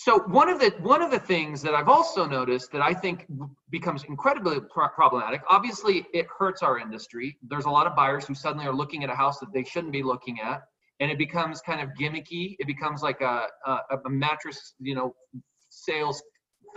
[0.00, 3.26] so one of the one of the things that I've also noticed that I think
[3.68, 5.42] becomes incredibly problematic.
[5.48, 7.36] Obviously, it hurts our industry.
[7.42, 9.92] There's a lot of buyers who suddenly are looking at a house that they shouldn't
[9.92, 10.62] be looking at,
[11.00, 12.54] and it becomes kind of gimmicky.
[12.60, 15.16] It becomes like a a, a mattress, you know,
[15.70, 16.22] sales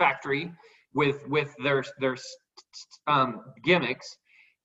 [0.00, 0.52] factory
[0.92, 2.16] with with their their
[3.06, 4.16] um, gimmicks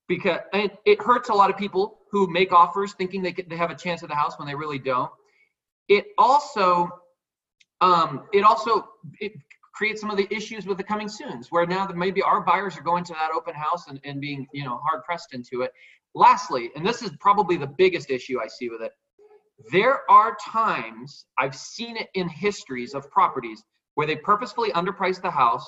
[0.08, 3.70] because it, it hurts a lot of people who make offers thinking they they have
[3.70, 5.12] a chance at the house when they really don't.
[5.89, 6.89] It also
[7.82, 8.88] um, it also
[9.19, 9.34] it
[9.73, 12.78] creates some of the issues with the coming soons, where now that maybe our buyers
[12.78, 15.71] are going to that open house and, and being you know hard pressed into it.
[16.15, 18.91] Lastly, and this is probably the biggest issue I see with it,
[19.71, 23.63] there are times I've seen it in histories of properties
[23.95, 25.67] where they purposefully underpriced the house,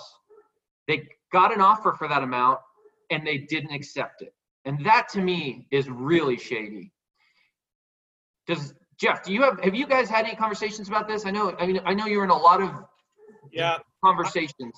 [0.87, 2.59] they got an offer for that amount,
[3.09, 4.33] and they didn't accept it.
[4.65, 6.91] And that to me is really shady.
[8.45, 11.25] Does Jeff, do you have have you guys had any conversations about this?
[11.25, 12.71] I know I mean I know you're in a lot of
[13.51, 14.73] yeah conversations.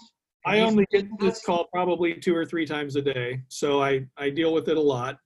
[0.45, 4.29] I only get this call probably two or three times a day, so I I
[4.29, 5.17] deal with it a lot.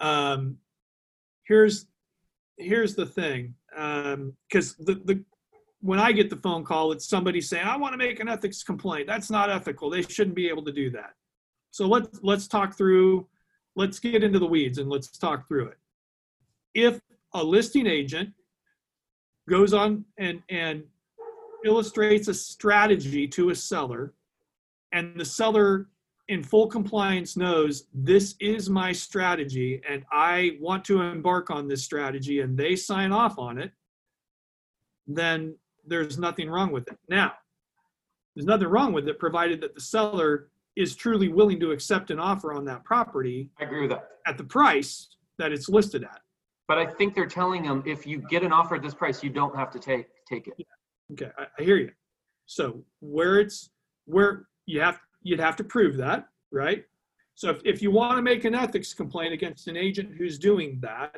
[0.00, 0.58] Um,
[1.46, 1.86] here's
[2.56, 5.24] here's the thing, because um, the the
[5.80, 8.62] when I get the phone call, it's somebody saying, I want to make an ethics
[8.64, 9.06] complaint.
[9.06, 9.90] That's not ethical.
[9.90, 11.14] They shouldn't be able to do that.
[11.70, 13.28] So let's let's talk through,
[13.76, 15.78] let's get into the weeds and let's talk through it.
[16.74, 17.00] If
[17.34, 18.30] a listing agent
[19.48, 20.82] goes on and and
[21.64, 24.14] illustrates a strategy to a seller
[24.92, 25.88] and the seller
[26.28, 31.82] in full compliance knows this is my strategy and I want to embark on this
[31.82, 33.72] strategy and they sign off on it,
[35.06, 35.56] then
[35.86, 36.98] there's nothing wrong with it.
[37.08, 37.32] Now,
[38.36, 42.18] there's nothing wrong with it provided that the seller is truly willing to accept an
[42.18, 44.08] offer on that property I agree with that.
[44.26, 45.08] at the price
[45.38, 46.20] that it's listed at.
[46.68, 49.30] But I think they're telling them if you get an offer at this price, you
[49.30, 50.54] don't have to take take it.
[51.12, 51.90] Okay, I, I hear you.
[52.46, 53.70] So where it's
[54.04, 56.84] where you have you'd have to prove that, right?
[57.34, 60.78] So if, if you want to make an ethics complaint against an agent who's doing
[60.82, 61.14] that,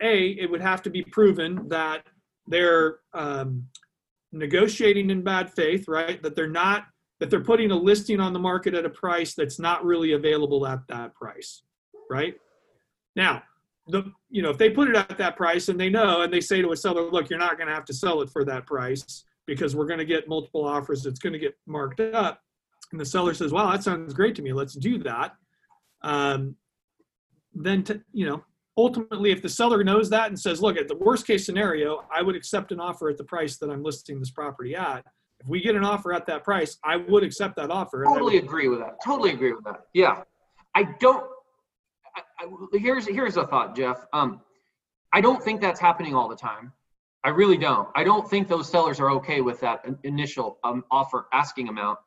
[0.00, 2.06] A, it would have to be proven that
[2.46, 3.66] they're um,
[4.32, 6.22] negotiating in bad faith, right?
[6.22, 6.84] That they're not
[7.20, 10.66] that they're putting a listing on the market at a price that's not really available
[10.66, 11.62] at that price,
[12.10, 12.34] right?
[13.14, 13.42] Now,
[13.86, 16.40] the you know if they put it at that price and they know and they
[16.40, 18.66] say to a seller, look, you're not going to have to sell it for that
[18.66, 21.04] price because we're going to get multiple offers.
[21.04, 22.40] It's going to get marked up
[22.94, 24.52] and the seller says, "Wow, that sounds great to me.
[24.52, 25.34] Let's do that."
[26.02, 26.56] Um,
[27.52, 28.44] then, to, you know,
[28.76, 32.22] ultimately, if the seller knows that and says, "Look, at the worst case scenario, I
[32.22, 35.04] would accept an offer at the price that I'm listing this property at.
[35.40, 38.44] If we get an offer at that price, I would accept that offer." Totally would,
[38.44, 38.94] agree with that.
[39.04, 39.80] Totally agree with that.
[39.92, 40.22] Yeah,
[40.74, 41.26] I don't.
[42.16, 44.06] I, I, here's here's a thought, Jeff.
[44.12, 44.40] Um,
[45.12, 46.72] I don't think that's happening all the time.
[47.22, 47.88] I really don't.
[47.94, 51.98] I don't think those sellers are okay with that initial um, offer asking amount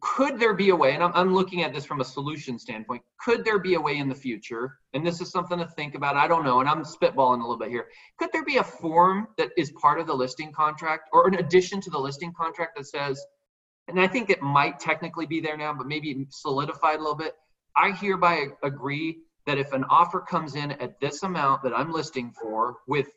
[0.00, 3.02] could there be a way and I'm, I'm looking at this from a solution standpoint
[3.20, 6.16] could there be a way in the future and this is something to think about
[6.16, 7.86] i don't know and i'm spitballing a little bit here
[8.18, 11.80] could there be a form that is part of the listing contract or in addition
[11.80, 13.22] to the listing contract that says
[13.88, 17.34] and i think it might technically be there now but maybe solidified a little bit
[17.76, 22.32] i hereby agree that if an offer comes in at this amount that i'm listing
[22.32, 23.08] for with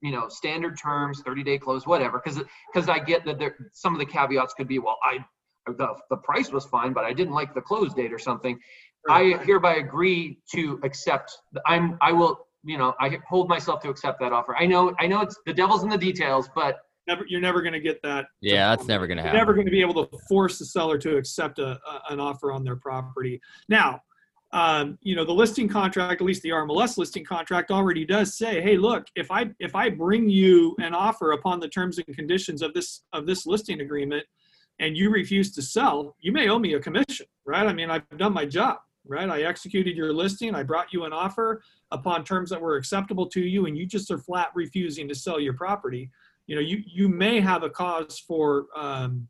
[0.00, 2.42] you know standard terms 30 day close whatever because
[2.72, 5.24] because i get that there some of the caveats could be well i
[5.66, 8.58] the, the price was fine, but I didn't like the close date or something.
[9.08, 11.36] I hereby agree to accept.
[11.66, 11.98] I'm.
[12.00, 12.46] I will.
[12.66, 14.56] You know, I hold myself to accept that offer.
[14.56, 14.94] I know.
[14.98, 17.24] I know it's the devil's in the details, but never.
[17.28, 18.26] You're never going to get that.
[18.40, 19.38] Yeah, that's never going to happen.
[19.38, 22.52] Never going to be able to force the seller to accept a, a an offer
[22.52, 23.40] on their property.
[23.68, 24.00] Now,
[24.52, 28.60] um, you know, the listing contract, at least the RMLS listing contract, already does say,
[28.60, 32.62] "Hey, look, if I if I bring you an offer upon the terms and conditions
[32.62, 34.24] of this of this listing agreement."
[34.80, 37.66] and you refuse to sell, you may owe me a commission, right?
[37.66, 39.28] I mean, I've done my job, right?
[39.28, 43.40] I executed your listing, I brought you an offer upon terms that were acceptable to
[43.40, 46.10] you, and you just are flat refusing to sell your property.
[46.46, 49.28] You know, you you may have a cause for um,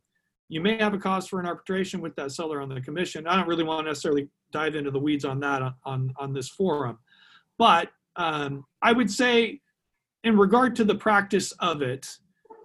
[0.49, 3.27] you may have a cause for an arbitration with that seller on the commission.
[3.27, 6.49] I don't really want to necessarily dive into the weeds on that on on, this
[6.49, 6.99] forum,
[7.59, 9.61] but um, I would say,
[10.25, 12.07] in regard to the practice of it,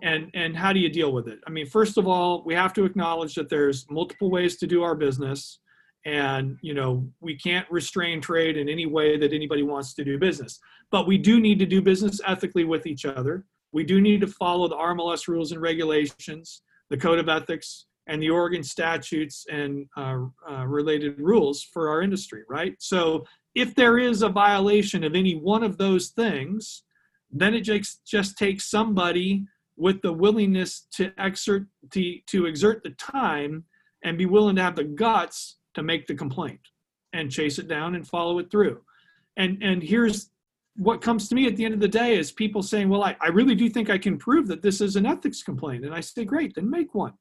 [0.02, 1.40] and and how do you deal with it?
[1.46, 4.84] I mean first of all we have to acknowledge that there's multiple ways to do
[4.84, 5.60] our business
[6.06, 10.18] and you know we can't restrain trade in any way that anybody wants to do
[10.18, 10.60] business.
[10.92, 14.28] But we do need to do business ethically with each other we do need to
[14.28, 19.88] follow the rmls rules and regulations the code of ethics and the oregon statutes and
[19.98, 23.24] uh, uh, related rules for our industry right so
[23.56, 26.84] if there is a violation of any one of those things
[27.32, 29.46] then it just, just takes somebody
[29.78, 33.64] with the willingness to exert to, to exert the time
[34.04, 36.60] and be willing to have the guts to make the complaint
[37.14, 38.82] and chase it down and follow it through.
[39.38, 40.30] And and here's
[40.80, 43.14] what comes to me at the end of the day is people saying, well, I,
[43.20, 45.84] I really do think I can prove that this is an ethics complaint.
[45.84, 47.12] And I say, great, then make one.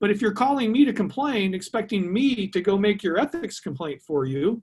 [0.00, 4.00] But if you're calling me to complain, expecting me to go make your ethics complaint
[4.00, 4.62] for you,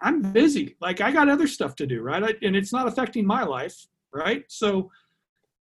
[0.00, 0.74] I'm busy.
[0.80, 2.24] Like I got other stuff to do, right?
[2.24, 4.44] I, and it's not affecting my life, right?
[4.48, 4.90] So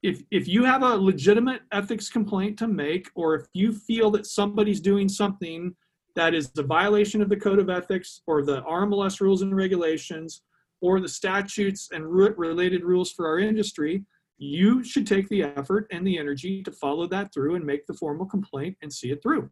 [0.01, 4.25] if if you have a legitimate ethics complaint to make or if you feel that
[4.25, 5.75] somebody's doing something
[6.15, 10.43] that is a violation of the code of ethics or the RMLS rules and regulations
[10.81, 14.03] or the statutes and related rules for our industry,
[14.37, 17.93] you should take the effort and the energy to follow that through and make the
[17.93, 19.49] formal complaint and see it through.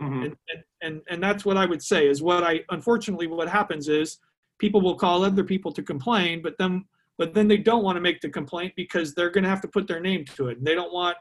[0.00, 0.22] Mm-hmm.
[0.24, 0.36] And,
[0.82, 4.18] and, and that's what I would say is what I, unfortunately, what happens is
[4.58, 6.84] people will call other people to complain, but then
[7.18, 9.68] but then they don't want to make the complaint because they're going to have to
[9.68, 10.58] put their name to it.
[10.58, 11.16] And they don't want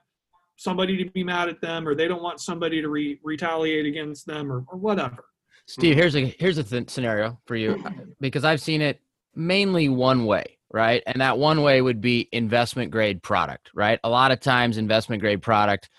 [0.56, 4.28] somebody to be mad at them or they don't want somebody to re- retaliate against
[4.28, 5.26] them or, or whatever.
[5.66, 7.84] Steve, here's a here's a th- scenario for you
[8.22, 9.02] because I've seen it
[9.38, 10.58] mainly one way.
[10.72, 11.02] right?
[11.06, 14.00] And that one way would be investment grade product, right?
[14.04, 15.90] A lot of times, investment grade product,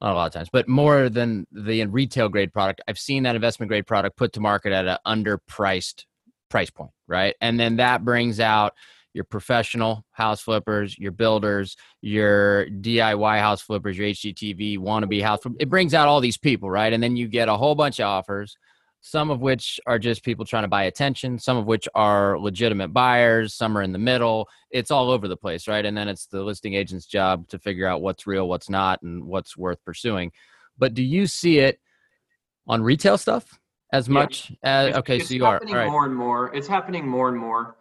[0.00, 3.34] not a lot of times, but more than the retail grade product, I've seen that
[3.34, 6.04] investment grade product put to market at an underpriced
[6.48, 7.34] price point, right?
[7.40, 8.74] And then that brings out
[9.12, 15.40] your professional house flippers, your builders, your DIY house flippers, your HGTV wannabe house.
[15.58, 16.92] It brings out all these people, right?
[16.92, 18.56] And then you get a whole bunch of offers
[19.00, 22.88] some of which are just people trying to buy attention, some of which are legitimate
[22.88, 24.48] buyers, some are in the middle.
[24.70, 25.84] It's all over the place, right?
[25.84, 29.24] And then it's the listing agent's job to figure out what's real, what's not, and
[29.24, 30.32] what's worth pursuing.
[30.76, 31.78] But do you see it
[32.66, 33.58] on retail stuff
[33.92, 34.14] as yeah.
[34.14, 35.18] much as okay?
[35.18, 35.88] It's so you are all right.
[35.88, 36.54] more and more.
[36.54, 37.76] It's happening more and more.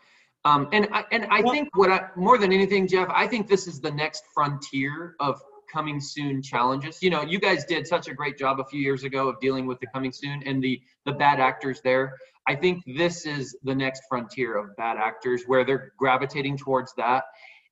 [0.45, 3.67] Um, and I, and I think what I, more than anything, Jeff, I think this
[3.67, 5.41] is the next frontier of
[5.71, 7.01] coming soon challenges.
[7.01, 9.65] You know, you guys did such a great job a few years ago of dealing
[9.65, 12.17] with the coming soon and the the bad actors there.
[12.47, 17.25] I think this is the next frontier of bad actors where they're gravitating towards that.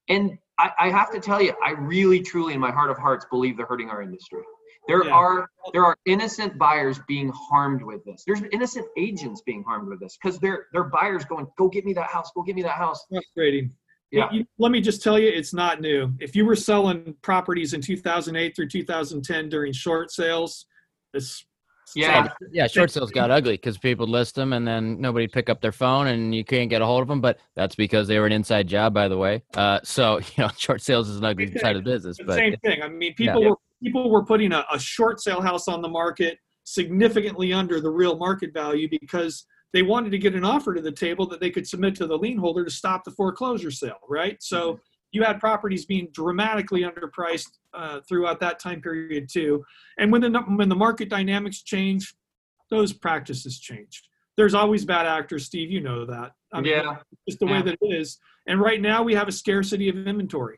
[0.10, 3.26] And I, I have to tell you, I really, truly, in my heart of hearts,
[3.30, 4.42] believe they're hurting our industry.
[4.88, 5.14] There yeah.
[5.14, 8.24] are there are innocent buyers being harmed with this.
[8.26, 11.94] There's innocent agents being harmed with this because they're they're buyers going, go get me
[11.94, 13.04] that house, go get me that house.
[13.10, 13.72] Frustrating.
[14.12, 14.32] Yeah.
[14.32, 16.14] You, let me just tell you, it's not new.
[16.20, 20.66] If you were selling properties in 2008 through 2010 during short sales,
[21.14, 21.46] this
[21.94, 25.62] yeah, yeah, short sales got ugly because people list them and then nobody pick up
[25.62, 27.22] their phone and you can't get a hold of them.
[27.22, 29.44] But that's because they were an inside job, by the way.
[29.56, 32.18] Uh, so you know, short sales is an ugly side of the business.
[32.26, 32.82] But same thing.
[32.82, 33.50] I mean, people yeah.
[33.50, 37.90] were people were putting a, a short sale house on the market significantly under the
[37.90, 39.46] real market value because
[39.76, 42.18] they wanted to get an offer to the table that they could submit to the
[42.18, 44.42] lien holder to stop the foreclosure sale, right?
[44.42, 44.82] So mm-hmm.
[45.12, 49.66] you had properties being dramatically underpriced uh, throughout that time period too.
[50.00, 52.16] And when the when the market dynamics change,
[52.70, 54.02] those practices change.
[54.38, 55.70] There's always bad actors, Steve.
[55.70, 56.32] You know that.
[56.54, 56.96] I mean, yeah.
[57.28, 57.52] Just the yeah.
[57.52, 58.18] way that it is.
[58.48, 60.58] And right now we have a scarcity of inventory.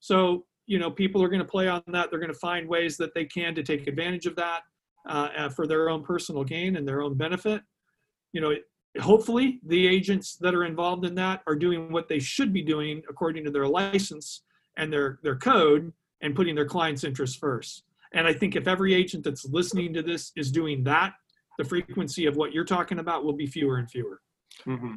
[0.00, 2.10] So you know people are going to play on that.
[2.10, 4.62] They're going to find ways that they can to take advantage of that
[5.06, 7.62] uh, for their own personal gain and their own benefit
[8.32, 8.54] you know,
[9.00, 13.02] hopefully the agents that are involved in that are doing what they should be doing
[13.08, 14.42] according to their license
[14.76, 17.84] and their their code and putting their clients' interests first.
[18.12, 21.12] And I think if every agent that's listening to this is doing that,
[21.58, 24.20] the frequency of what you're talking about will be fewer and fewer.
[24.66, 24.94] Mm-hmm.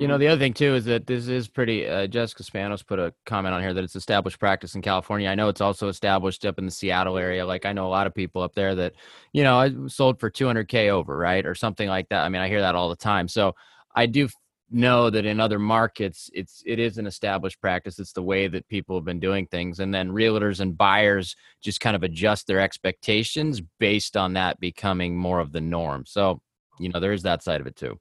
[0.00, 1.86] You know, the other thing too is that this is pretty.
[1.86, 5.28] Uh, Jessica Spanos put a comment on here that it's established practice in California.
[5.28, 7.44] I know it's also established up in the Seattle area.
[7.44, 8.94] Like I know a lot of people up there that,
[9.34, 12.24] you know, I sold for 200k over, right, or something like that.
[12.24, 13.28] I mean, I hear that all the time.
[13.28, 13.54] So
[13.94, 14.30] I do
[14.70, 17.98] know that in other markets, it's it is an established practice.
[17.98, 21.80] It's the way that people have been doing things, and then realtors and buyers just
[21.80, 26.06] kind of adjust their expectations based on that becoming more of the norm.
[26.06, 26.40] So
[26.78, 28.00] you know, there is that side of it too.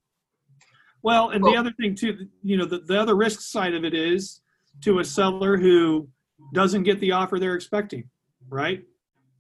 [1.02, 3.86] Well, and well, the other thing too, you know, the, the other risk side of
[3.86, 4.42] it is
[4.82, 6.08] to a seller who
[6.54, 8.10] doesn't get the offer they're expecting,
[8.50, 8.84] right?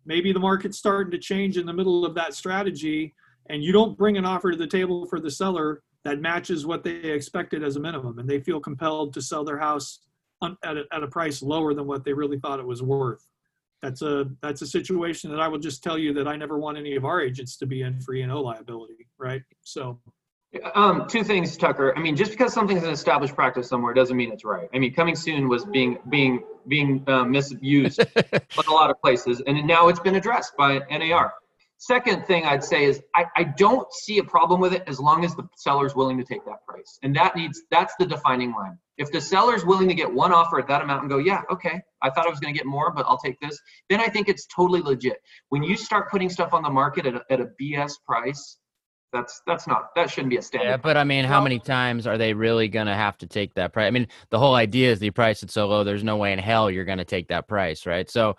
[0.05, 3.14] Maybe the market's starting to change in the middle of that strategy,
[3.49, 6.84] and you don't bring an offer to the table for the seller that matches what
[6.84, 9.99] they expected as a minimum, and they feel compelled to sell their house
[10.41, 13.28] at a, at a price lower than what they really thought it was worth.
[13.82, 16.78] That's a that's a situation that I will just tell you that I never want
[16.78, 19.41] any of our agents to be in for E&O liability, right?
[19.62, 19.99] So
[20.74, 21.93] um, two things, Tucker.
[21.95, 24.68] I mean, just because something's an established practice somewhere doesn't mean it's right.
[24.74, 29.41] I mean, coming soon was being being being uh, misused in a lot of places,
[29.45, 31.34] and now it's been addressed by NAR.
[31.78, 35.24] Second thing I'd say is I, I don't see a problem with it as long
[35.24, 38.78] as the seller's willing to take that price, and that needs that's the defining line.
[38.97, 41.80] If the seller's willing to get one offer at that amount and go, yeah, okay,
[42.02, 43.58] I thought I was going to get more, but I'll take this,
[43.89, 45.22] then I think it's totally legit.
[45.50, 48.58] When you start putting stuff on the market at a, at a BS price,
[49.12, 50.70] that's that's not that shouldn't be a standard.
[50.70, 53.74] Yeah, but I mean, how many times are they really gonna have to take that
[53.74, 53.88] price?
[53.88, 55.84] I mean, the whole idea is the price is so low.
[55.84, 58.10] There's no way in hell you're gonna take that price, right?
[58.10, 58.36] So,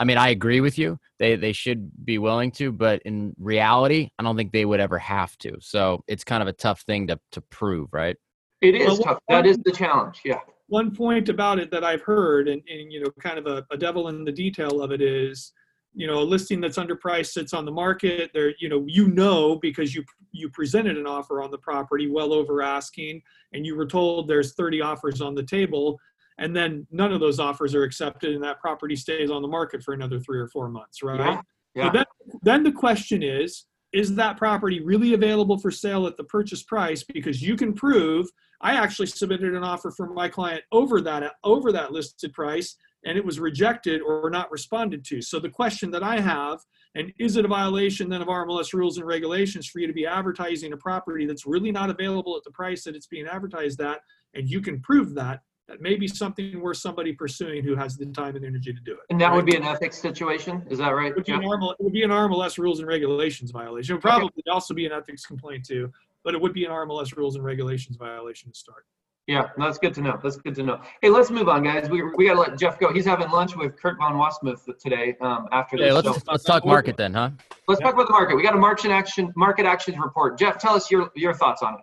[0.00, 0.98] I mean, I agree with you.
[1.18, 4.98] They they should be willing to, but in reality, I don't think they would ever
[4.98, 5.56] have to.
[5.60, 8.16] So it's kind of a tough thing to to prove, right?
[8.60, 9.18] It is well, tough.
[9.28, 10.20] That is the challenge.
[10.24, 10.38] Yeah.
[10.68, 13.76] One point about it that I've heard, and, and you know, kind of a, a
[13.76, 15.52] devil in the detail of it is
[15.94, 18.30] you know a listing that's underpriced sits on the market.
[18.34, 22.32] There you know you know because you you presented an offer on the property well
[22.32, 23.22] over asking
[23.52, 25.98] and you were told there's 30 offers on the table
[26.38, 29.82] and then none of those offers are accepted and that property stays on the market
[29.82, 31.20] for another three or four months right?
[31.20, 31.40] Yeah,
[31.74, 31.86] yeah.
[31.86, 32.04] So then,
[32.42, 37.04] then the question is is that property really available for sale at the purchase price?
[37.04, 38.26] Because you can prove
[38.60, 43.18] i actually submitted an offer for my client over that over that listed price and
[43.18, 45.20] it was rejected or not responded to.
[45.20, 46.60] So the question that I have,
[46.94, 50.06] and is it a violation then of RMLS rules and regulations for you to be
[50.06, 54.00] advertising a property that's really not available at the price that it's being advertised at,
[54.34, 58.06] and you can prove that, that may be something worth somebody pursuing who has the
[58.06, 59.00] time and energy to do it.
[59.10, 59.36] And that right?
[59.36, 61.10] would be an ethics situation, is that right?
[61.10, 63.92] It would, be an it would be an RMLS rules and regulations violation.
[63.92, 64.50] It would probably okay.
[64.50, 65.90] also be an ethics complaint too,
[66.22, 68.84] but it would be an RMLS rules and regulations violation to start.
[69.26, 70.18] Yeah, that's good to know.
[70.22, 70.80] That's good to know.
[71.00, 71.88] Hey, let's move on, guys.
[71.88, 72.92] We, we got to let Jeff go.
[72.92, 75.16] He's having lunch with Kurt von Wasmuth today.
[75.22, 76.22] Um, after this, yeah, let's, so.
[76.30, 77.30] let's talk market then, huh?
[77.66, 78.36] Let's talk about the market.
[78.36, 80.38] We got a market action market actions report.
[80.38, 81.80] Jeff, tell us your your thoughts on it.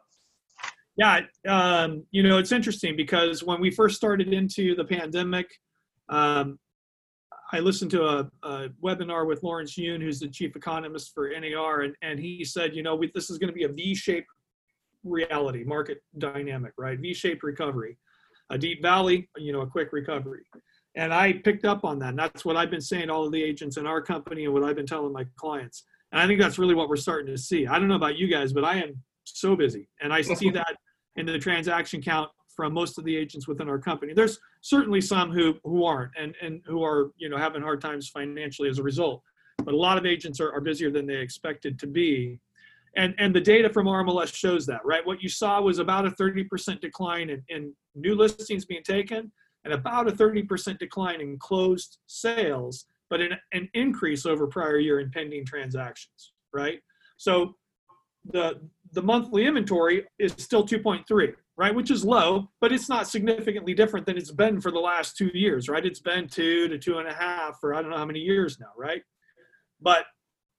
[0.97, 1.21] Yeah,
[1.51, 5.47] um, you know, it's interesting because when we first started into the pandemic,
[6.09, 6.59] um,
[7.53, 11.81] I listened to a, a, webinar with Lawrence Yun, who's the chief economist for NAR,
[11.81, 14.27] and, and he said, you know, we, this is going to be a V-shaped
[15.03, 16.99] reality, market dynamic, right?
[16.99, 17.97] V-shaped recovery,
[18.49, 20.41] a deep valley, you know, a quick recovery.
[20.95, 22.09] And I picked up on that.
[22.09, 24.53] And that's what I've been saying to all of the agents in our company and
[24.53, 25.85] what I've been telling my clients.
[26.11, 27.65] And I think that's really what we're starting to see.
[27.65, 29.87] I don't know about you guys, but I am so busy.
[30.01, 30.75] And I see that
[31.15, 34.13] in the transaction count from most of the agents within our company.
[34.13, 38.09] There's certainly some who, who aren't and, and who are, you know, having hard times
[38.09, 39.23] financially as a result.
[39.63, 42.39] But a lot of agents are, are busier than they expected to be
[42.97, 45.05] and and the data from RMLS shows that, right?
[45.05, 49.31] What you saw was about a 30% decline in, in new listings being taken
[49.63, 54.99] and about a 30% decline in closed sales, but an, an increase over prior year
[54.99, 56.79] in pending transactions, right?
[57.17, 57.55] So
[58.25, 58.59] the
[58.93, 61.73] the monthly inventory is still 2.3, right?
[61.73, 65.31] Which is low, but it's not significantly different than it's been for the last two
[65.33, 65.85] years, right?
[65.85, 68.59] It's been two to two and a half for I don't know how many years
[68.59, 69.01] now, right?
[69.79, 70.05] But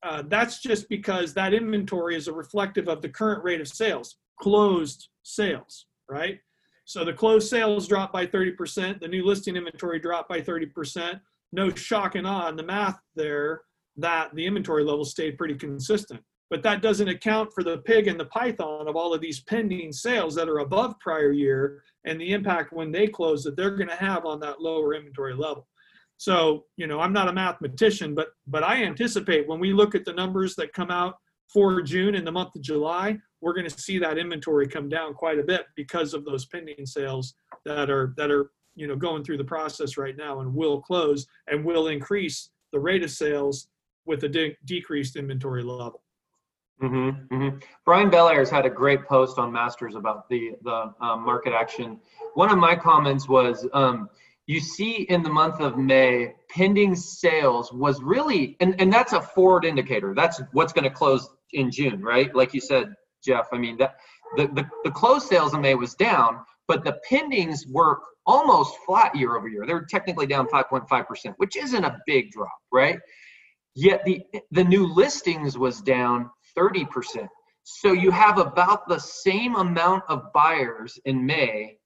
[0.02, 4.16] uh, that's just because that inventory is a reflective of the current rate of sales,
[4.40, 6.38] closed sales, right?
[6.84, 11.20] So the closed sales dropped by 30%, the new listing inventory dropped by 30%.
[11.52, 13.62] No shock and awe in the math there
[13.96, 16.20] that the inventory level stayed pretty consistent.
[16.50, 19.92] But that doesn't account for the pig and the python of all of these pending
[19.92, 23.88] sales that are above prior year and the impact when they close that they're going
[23.88, 25.66] to have on that lower inventory level.
[26.22, 30.04] So, you know, I'm not a mathematician, but but I anticipate when we look at
[30.04, 31.16] the numbers that come out
[31.48, 35.14] for June in the month of July, we're going to see that inventory come down
[35.14, 39.24] quite a bit because of those pending sales that are that are you know going
[39.24, 43.66] through the process right now and will close and will increase the rate of sales
[44.06, 46.04] with a de- decreased inventory level.
[46.80, 47.58] Mm-hmm, mm-hmm.
[47.84, 51.98] Brian Belair has had a great post on Masters about the the um, market action.
[52.34, 54.08] One of my comments was, um,
[54.46, 59.20] you see in the month of May, pending sales was really, and, and that's a
[59.20, 60.14] forward indicator.
[60.14, 62.34] That's what's going to close in June, right?
[62.34, 62.92] Like you said,
[63.24, 63.96] Jeff, I mean, that
[64.36, 69.14] the, the, the closed sales in May was down, but the pendings were almost flat
[69.14, 69.64] year over year.
[69.66, 72.98] They were technically down 5.5%, which isn't a big drop, right?
[73.74, 77.28] Yet the, the new listings was down 30%.
[77.64, 81.76] So you have about the same amount of buyers in May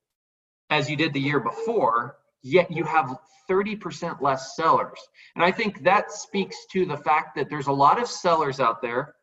[0.71, 2.17] as you did the year before,
[2.47, 3.17] yet you have
[3.51, 4.99] 30% less sellers.
[5.35, 8.83] And I think that speaks to the fact that there's a lot of sellers out
[8.83, 9.15] there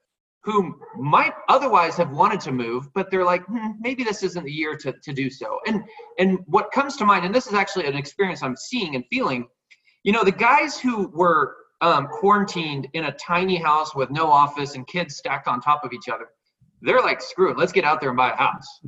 [0.43, 4.51] who might otherwise have wanted to move, but they're like, hmm, maybe this isn't the
[4.51, 5.59] year to, to do so.
[5.67, 5.84] And
[6.19, 9.47] and what comes to mind, and this is actually an experience I'm seeing and feeling,
[10.03, 14.76] you know, the guys who were um, quarantined in a tiny house with no office
[14.76, 16.28] and kids stacked on top of each other,
[16.84, 18.81] they're like, screw it, let's get out there and buy a house.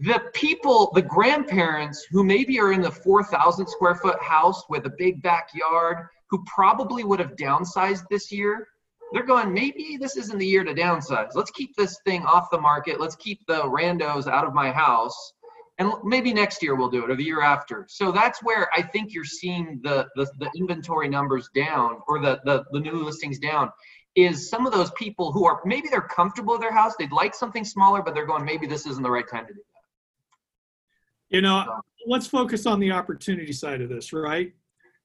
[0.00, 4.92] The people, the grandparents who maybe are in the 4,000 square foot house with a
[4.98, 8.66] big backyard, who probably would have downsized this year,
[9.12, 11.30] they're going, maybe this isn't the year to downsize.
[11.34, 13.00] Let's keep this thing off the market.
[13.00, 15.32] Let's keep the randos out of my house.
[15.78, 17.84] And maybe next year we'll do it or the year after.
[17.88, 22.40] So that's where I think you're seeing the, the, the inventory numbers down or the,
[22.44, 23.70] the, the new listings down
[24.16, 27.34] is some of those people who are maybe they're comfortable with their house, they'd like
[27.34, 31.36] something smaller, but they're going, maybe this isn't the right time to do that.
[31.36, 31.80] You know, so.
[32.06, 34.52] let's focus on the opportunity side of this, right?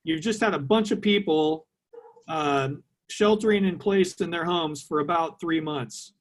[0.03, 1.67] You've just had a bunch of people
[2.27, 2.69] uh,
[3.09, 6.13] sheltering in place in their homes for about three months.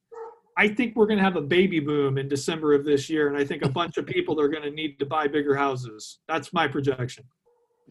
[0.57, 3.37] I think we're going to have a baby boom in December of this year, and
[3.37, 6.19] I think a bunch of people are going to need to buy bigger houses.
[6.27, 7.23] That's my projection.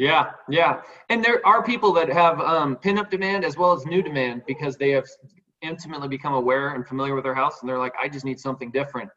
[0.01, 0.80] Yeah, yeah.
[1.11, 4.78] And there are people that have um, pin-up demand as well as new demand because
[4.78, 5.07] they have
[5.61, 8.70] intimately become aware and familiar with their house and they're like, I just need something
[8.70, 9.11] different.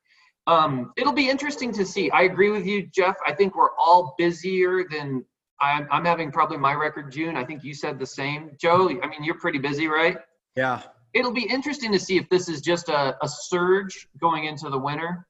[0.45, 2.11] Um, it'll be interesting to see.
[2.11, 3.15] I agree with you, Jeff.
[3.25, 5.23] I think we're all busier than
[5.61, 7.37] I'm, I'm having probably my record June.
[7.37, 8.51] I think you said the same.
[8.59, 10.17] Joe, I mean, you're pretty busy, right?
[10.57, 10.81] Yeah.
[11.13, 14.77] It'll be interesting to see if this is just a, a surge going into the
[14.77, 15.25] winter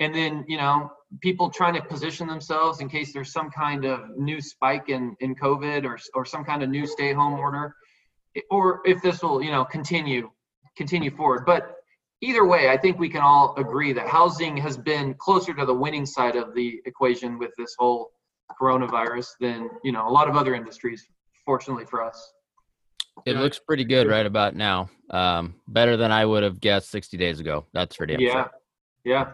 [0.00, 0.90] and then, you know,
[1.20, 5.34] people trying to position themselves in case there's some kind of new spike in, in
[5.34, 7.74] COVID or, or some kind of new stay home order,
[8.50, 10.30] or if this will, you know, continue,
[10.76, 11.44] continue forward.
[11.46, 11.74] But
[12.20, 15.74] either way, I think we can all agree that housing has been closer to the
[15.74, 18.10] winning side of the equation with this whole
[18.60, 21.06] coronavirus than you know a lot of other industries.
[21.44, 22.32] Fortunately for us,
[23.24, 23.40] it yeah.
[23.40, 24.90] looks pretty good right about now.
[25.10, 27.66] Um, better than I would have guessed 60 days ago.
[27.72, 28.32] That's for damn yeah.
[28.32, 28.50] Sure.
[29.04, 29.30] Yeah.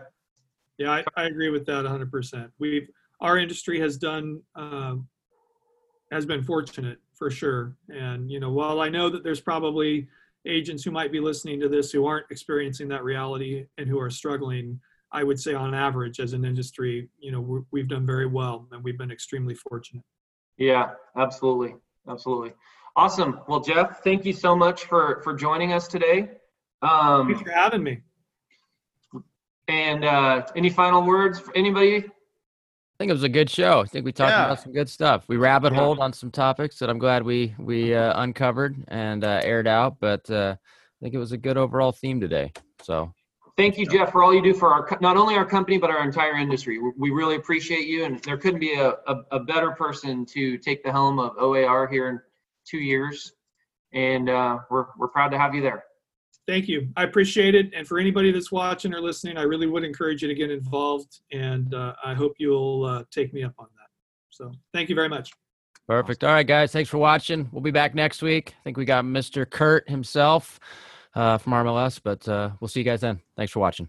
[0.79, 2.51] Yeah, I, I agree with that 100%.
[2.59, 2.89] We've
[3.21, 5.09] our industry has done um,
[6.11, 7.77] has been fortunate for sure.
[7.89, 10.09] And you know, while I know that there's probably
[10.47, 14.11] agents who might be listening to this who aren't experiencing that reality and who are
[14.11, 14.81] struggling,
[15.13, 18.83] I would say on average as an industry, you know, we've done very well and
[18.83, 20.05] we've been extremely fortunate.
[20.59, 21.75] Yeah, absolutely.
[22.09, 22.53] Absolutely.
[22.97, 23.41] Awesome.
[23.49, 26.31] Well, Jeff, thank you so much for for joining us today.
[26.83, 28.03] Um, Thanks for having me.
[29.69, 32.05] And uh, any final words for anybody?
[32.95, 33.81] I think it was a good show.
[33.81, 34.45] I think we talked yeah.
[34.45, 35.25] about some good stuff.
[35.27, 39.41] We rabbit holed on some topics that I'm glad we we uh, uncovered and uh,
[39.43, 39.97] aired out.
[39.99, 42.53] But uh, I think it was a good overall theme today.
[42.83, 43.13] So
[43.57, 46.05] thank you, Jeff, for all you do for our not only our company but our
[46.05, 46.79] entire industry.
[46.97, 50.85] We really appreciate you, and there couldn't be a, a, a better person to take
[50.85, 52.21] the helm of OAR here in
[52.65, 53.33] two years,
[53.93, 55.85] and uh, we're we're proud to have you there.
[56.47, 56.89] Thank you.
[56.97, 57.73] I appreciate it.
[57.75, 61.21] And for anybody that's watching or listening, I really would encourage you to get involved,
[61.33, 63.89] and uh, I hope you'll uh, take me up on that.
[64.31, 65.31] So thank you very much.
[65.87, 66.25] Perfect.
[66.25, 66.73] All right, guys.
[66.73, 67.49] Thanks for watching.
[67.53, 68.55] We'll be back next week.
[68.59, 69.49] I think we got Mr.
[69.49, 70.59] Kurt himself
[71.15, 73.21] uh, from RMLS, but uh, we'll see you guys then.
[73.37, 73.89] Thanks for watching.